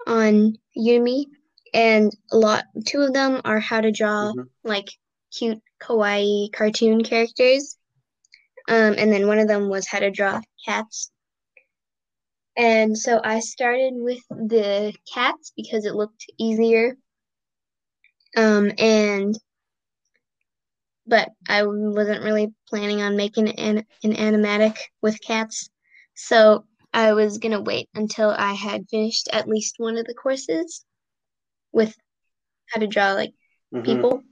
on 0.07 0.57
Udemy, 0.77 1.27
and 1.73 2.12
a 2.31 2.37
lot, 2.38 2.64
two 2.87 3.01
of 3.01 3.12
them 3.12 3.40
are 3.44 3.61
how 3.61 3.81
to 3.81 3.90
draw 3.90 4.33
hmm 4.33 4.42
like 4.62 4.88
cute 5.37 5.61
kawaii 5.83 6.51
cartoon 6.53 7.03
characters. 7.03 7.77
Um, 8.68 8.94
and 8.97 9.12
then 9.12 9.27
one 9.27 9.38
of 9.38 9.49
them 9.49 9.68
was 9.68 9.87
how 9.87 9.99
to 9.99 10.11
draw 10.11 10.40
cats. 10.64 11.11
And 12.57 12.97
so 12.97 13.20
I 13.23 13.40
started 13.40 13.94
with 13.97 14.23
the 14.31 14.94
cats 15.12 15.53
because 15.57 15.85
it 15.85 15.94
looked 15.94 16.25
easier. 16.38 16.97
Um, 18.37 18.73
and 18.79 19.38
but 21.07 21.29
I 21.49 21.64
wasn't 21.64 22.25
really 22.25 22.53
planning 22.68 23.03
on 23.03 23.16
making 23.16 23.49
an 23.51 23.85
an 24.03 24.12
animatic 24.14 24.77
with 25.03 25.20
cats. 25.20 25.68
So 26.14 26.64
I 26.92 27.12
was 27.12 27.38
gonna 27.38 27.61
wait 27.61 27.88
until 27.94 28.31
I 28.31 28.53
had 28.53 28.88
finished 28.88 29.29
at 29.33 29.49
least 29.49 29.75
one 29.79 29.97
of 29.99 30.07
the 30.07 30.14
courses 30.14 30.85
with 31.73 31.94
how 32.68 32.81
to 32.81 32.87
draw 32.87 33.12
like 33.12 33.35
hmm 33.73 33.83
people. 33.83 34.23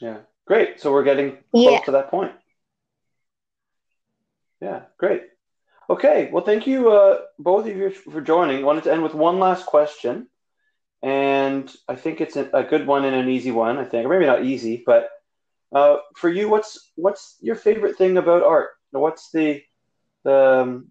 Yeah. 0.00 0.18
Great. 0.46 0.80
So 0.80 0.92
we're 0.92 1.04
getting 1.04 1.38
Yeah. 1.52 1.70
close 1.70 1.84
to 1.86 1.90
that 1.92 2.10
point. 2.10 2.32
Yeah. 4.60 4.82
Great. 4.96 5.22
Okay. 5.90 6.28
Well, 6.30 6.44
thank 6.44 6.66
you, 6.66 6.90
uh, 6.90 7.20
both 7.38 7.66
of 7.66 7.76
you, 7.76 7.90
for 7.90 8.20
joining. 8.20 8.64
Wanted 8.64 8.84
to 8.84 8.92
end 8.92 9.02
with 9.02 9.14
one 9.14 9.38
last 9.38 9.64
question, 9.66 10.28
and 11.02 11.74
I 11.88 11.96
think 11.96 12.20
it's 12.20 12.36
a, 12.36 12.66
good 12.68 12.86
one 12.86 13.04
and 13.04 13.16
an 13.16 13.28
easy 13.28 13.50
one. 13.50 13.78
I 13.78 13.84
think, 13.84 14.04
or 14.04 14.10
maybe 14.10 14.26
not 14.26 14.44
easy, 14.44 14.82
but 14.84 15.08
uh, 15.74 15.96
for 16.16 16.28
you, 16.28 16.48
what's 16.48 16.90
what's 16.96 17.36
your 17.40 17.56
favorite 17.56 17.96
thing 17.96 18.18
about 18.18 18.42
art? 18.42 18.70
What's 18.90 19.30
the 19.30 19.62
the 20.24 20.60
um, 20.62 20.88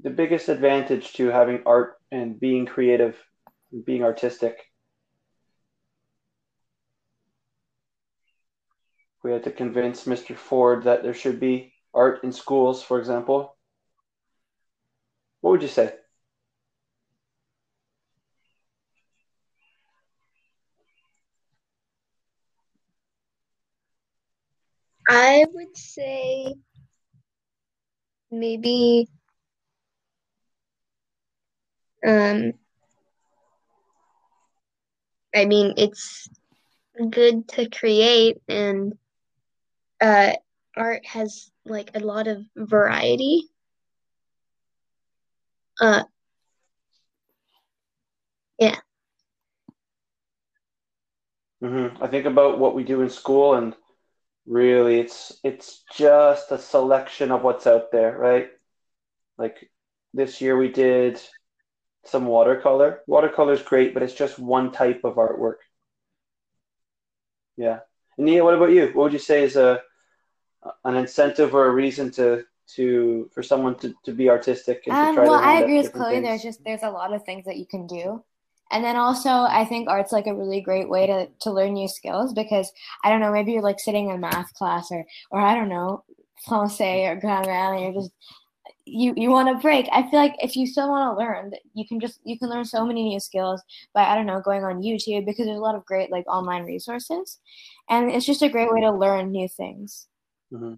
the 0.00 0.10
biggest 0.10 0.48
advantage 0.48 1.12
to 1.14 1.28
having 1.28 1.62
art 1.64 1.96
and 2.10 2.38
being 2.40 2.66
creative, 2.66 3.16
and 3.72 3.84
being 3.84 4.02
artistic? 4.02 4.58
We 9.22 9.32
had 9.32 9.44
to 9.44 9.52
convince 9.52 10.04
Mr. 10.06 10.36
Ford 10.36 10.84
that 10.84 11.02
there 11.02 11.14
should 11.14 11.40
be 11.40 11.72
art 11.94 12.24
in 12.24 12.32
schools, 12.32 12.82
for 12.82 12.98
example. 12.98 13.56
What 15.44 15.52
would 15.52 15.62
you 15.62 15.68
say? 15.68 15.94
I 25.08 25.46
would 25.52 25.76
say 25.76 26.54
maybe 28.30 29.08
um 32.06 32.52
I 35.34 35.44
mean 35.44 35.74
it's 35.76 36.28
good 37.10 37.48
to 37.50 37.68
create 37.70 38.38
and 38.48 38.98
uh 40.00 40.32
art 40.76 41.06
has 41.06 41.50
like 41.64 41.90
a 41.94 42.00
lot 42.00 42.26
of 42.28 42.44
variety. 42.56 43.48
Uh 45.80 46.04
yeah. 48.58 48.80
hmm 51.60 51.88
I 52.00 52.06
think 52.08 52.26
about 52.26 52.58
what 52.58 52.74
we 52.74 52.84
do 52.84 53.00
in 53.02 53.08
school, 53.10 53.54
and 53.54 53.74
really, 54.46 55.00
it's 55.00 55.38
it's 55.44 55.84
just 55.94 56.52
a 56.52 56.58
selection 56.58 57.30
of 57.30 57.42
what's 57.42 57.66
out 57.66 57.90
there, 57.92 58.16
right? 58.18 58.48
Like 59.38 59.70
this 60.14 60.40
year, 60.40 60.56
we 60.56 60.68
did 60.68 61.20
some 62.04 62.26
watercolor. 62.26 63.00
Watercolor 63.06 63.52
is 63.54 63.62
great, 63.62 63.94
but 63.94 64.02
it's 64.02 64.14
just 64.14 64.38
one 64.38 64.72
type 64.72 65.02
of 65.04 65.14
artwork. 65.16 65.58
Yeah. 67.56 67.80
And 68.18 68.26
Neeya, 68.28 68.44
what 68.44 68.54
about 68.54 68.70
you? 68.70 68.86
What 68.88 69.04
would 69.04 69.12
you 69.12 69.18
say 69.18 69.42
is 69.42 69.56
a 69.56 69.82
an 70.84 70.96
incentive 70.96 71.54
or 71.54 71.66
a 71.66 71.70
reason 71.70 72.10
to 72.12 72.44
to 72.76 73.30
for 73.32 73.42
someone 73.42 73.76
to, 73.78 73.94
to 74.04 74.12
be 74.12 74.28
artistic 74.30 74.82
and 74.86 74.96
to 74.96 75.06
Um, 75.06 75.14
try 75.14 75.24
well, 75.24 75.34
their 75.34 75.42
I 75.42 75.60
agree 75.60 75.78
with 75.78 75.92
Chloe. 75.92 76.20
There's 76.20 76.42
just 76.42 76.64
there's 76.64 76.82
a 76.82 76.90
lot 76.90 77.12
of 77.12 77.24
things 77.24 77.44
that 77.46 77.56
you 77.56 77.66
can 77.66 77.86
do. 77.86 78.24
And 78.70 78.84
then 78.84 78.96
also 78.96 79.28
I 79.30 79.64
think 79.64 79.88
art's 79.88 80.12
like 80.12 80.26
a 80.26 80.34
really 80.34 80.60
great 80.60 80.88
way 80.88 81.06
to 81.06 81.28
to 81.40 81.50
learn 81.50 81.74
new 81.74 81.88
skills 81.88 82.32
because 82.32 82.72
I 83.02 83.10
don't 83.10 83.20
know, 83.20 83.32
maybe 83.32 83.52
you're 83.52 83.62
like 83.62 83.80
sitting 83.80 84.10
in 84.10 84.20
math 84.20 84.52
class 84.54 84.90
or 84.90 85.04
or 85.30 85.40
I 85.40 85.54
don't 85.54 85.68
know, 85.68 86.04
français 86.48 87.08
or 87.10 87.16
grammaire 87.20 87.74
and 87.74 87.82
you're 87.84 88.02
just 88.02 88.10
you 88.86 89.14
you 89.16 89.30
want 89.30 89.48
to 89.48 89.60
break. 89.62 89.88
I 89.92 90.02
feel 90.10 90.20
like 90.20 90.36
if 90.40 90.56
you 90.56 90.66
still 90.66 90.88
want 90.90 91.16
to 91.16 91.24
learn, 91.24 91.52
you 91.74 91.86
can 91.86 92.00
just 92.00 92.20
you 92.24 92.38
can 92.38 92.50
learn 92.50 92.64
so 92.64 92.84
many 92.86 93.04
new 93.08 93.20
skills 93.20 93.62
by 93.94 94.04
I 94.04 94.14
don't 94.16 94.26
know, 94.26 94.40
going 94.40 94.64
on 94.64 94.82
YouTube 94.82 95.26
because 95.26 95.46
there's 95.46 95.58
a 95.58 95.62
lot 95.62 95.76
of 95.76 95.86
great 95.86 96.10
like 96.12 96.26
online 96.28 96.64
resources. 96.64 97.40
And 97.90 98.10
it's 98.10 98.26
just 98.26 98.42
a 98.42 98.48
great 98.50 98.70
way 98.72 98.80
to 98.82 98.92
learn 98.92 99.32
new 99.32 99.48
things. 99.48 100.08
hmm 100.50 100.74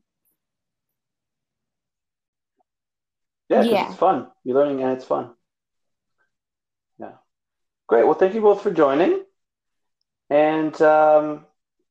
Yeah, 3.49 3.63
Yeah. 3.63 3.87
it's 3.89 3.97
fun. 3.99 4.29
You're 4.45 4.57
learning 4.57 4.83
and 4.83 4.93
it's 4.93 5.05
fun. 5.05 5.35
Yeah. 6.99 7.13
Great. 7.87 8.05
Well, 8.05 8.15
thank 8.15 8.35
you 8.35 8.41
both 8.41 8.63
for 8.63 8.71
joining. 8.71 9.25
And 10.31 10.75
um, 10.83 11.47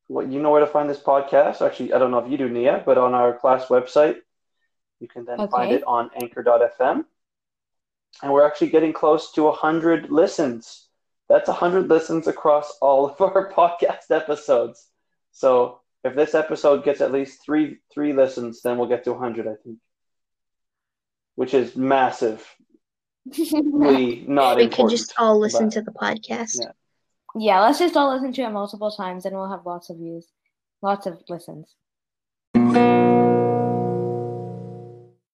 well, 0.09 0.27
you 0.27 0.41
know 0.41 0.51
where 0.51 0.59
to 0.59 0.67
find 0.67 0.89
this 0.89 0.99
podcast. 0.99 1.65
Actually, 1.65 1.93
I 1.93 1.99
don't 1.99 2.11
know 2.11 2.19
if 2.19 2.29
you 2.29 2.37
do, 2.37 2.49
Neeya, 2.49 2.83
but 2.85 2.97
on 2.97 3.13
our 3.13 3.33
class 3.37 3.67
website, 3.67 4.17
you 4.99 5.07
can 5.07 5.25
then 5.25 5.47
find 5.47 5.71
it 5.71 5.83
on 5.87 6.09
anchor.fm. 6.21 7.05
And 8.21 8.31
we're 8.31 8.45
actually 8.45 8.69
getting 8.69 8.93
close 8.93 9.31
to 9.33 9.43
100 9.43 10.09
listens. 10.09 10.87
That's 11.27 11.47
100 11.47 11.87
listens 11.89 12.27
across 12.27 12.77
all 12.81 13.07
of 13.09 13.19
our 13.19 13.51
podcast 13.57 14.11
episodes. 14.11 14.87
So 15.31 15.81
if 16.03 16.15
this 16.15 16.35
episode 16.35 16.83
gets 16.85 17.01
at 17.01 17.11
least 17.11 17.43
three 17.43 17.77
three 17.93 18.13
listens, 18.13 18.61
then 18.61 18.77
we'll 18.77 18.87
get 18.87 19.03
to 19.05 19.11
100, 19.13 19.47
I 19.47 19.55
think. 19.63 19.79
Which 21.35 21.53
is 21.53 21.75
massively 21.91 22.47
not 24.27 24.57
we 24.57 24.63
important. 24.63 24.73
could 24.73 24.89
just 24.89 25.13
all 25.17 25.39
listen 25.39 25.65
but- 25.65 25.73
to 25.73 25.81
the 25.81 25.91
podcast. 25.91 26.59
Yeah. 26.61 26.71
Yeah, 27.37 27.59
let's 27.61 27.79
just 27.79 27.97
all 27.97 28.13
listen 28.13 28.31
to 28.31 28.43
it 28.43 28.49
multiple 28.51 28.91
times 28.91 29.25
and 29.25 29.35
we'll 29.35 29.49
have 29.49 29.65
lots 29.65 29.89
of 29.89 29.97
views, 29.97 30.31
lots 30.81 31.05
of 31.05 31.21
listens. 31.27 31.75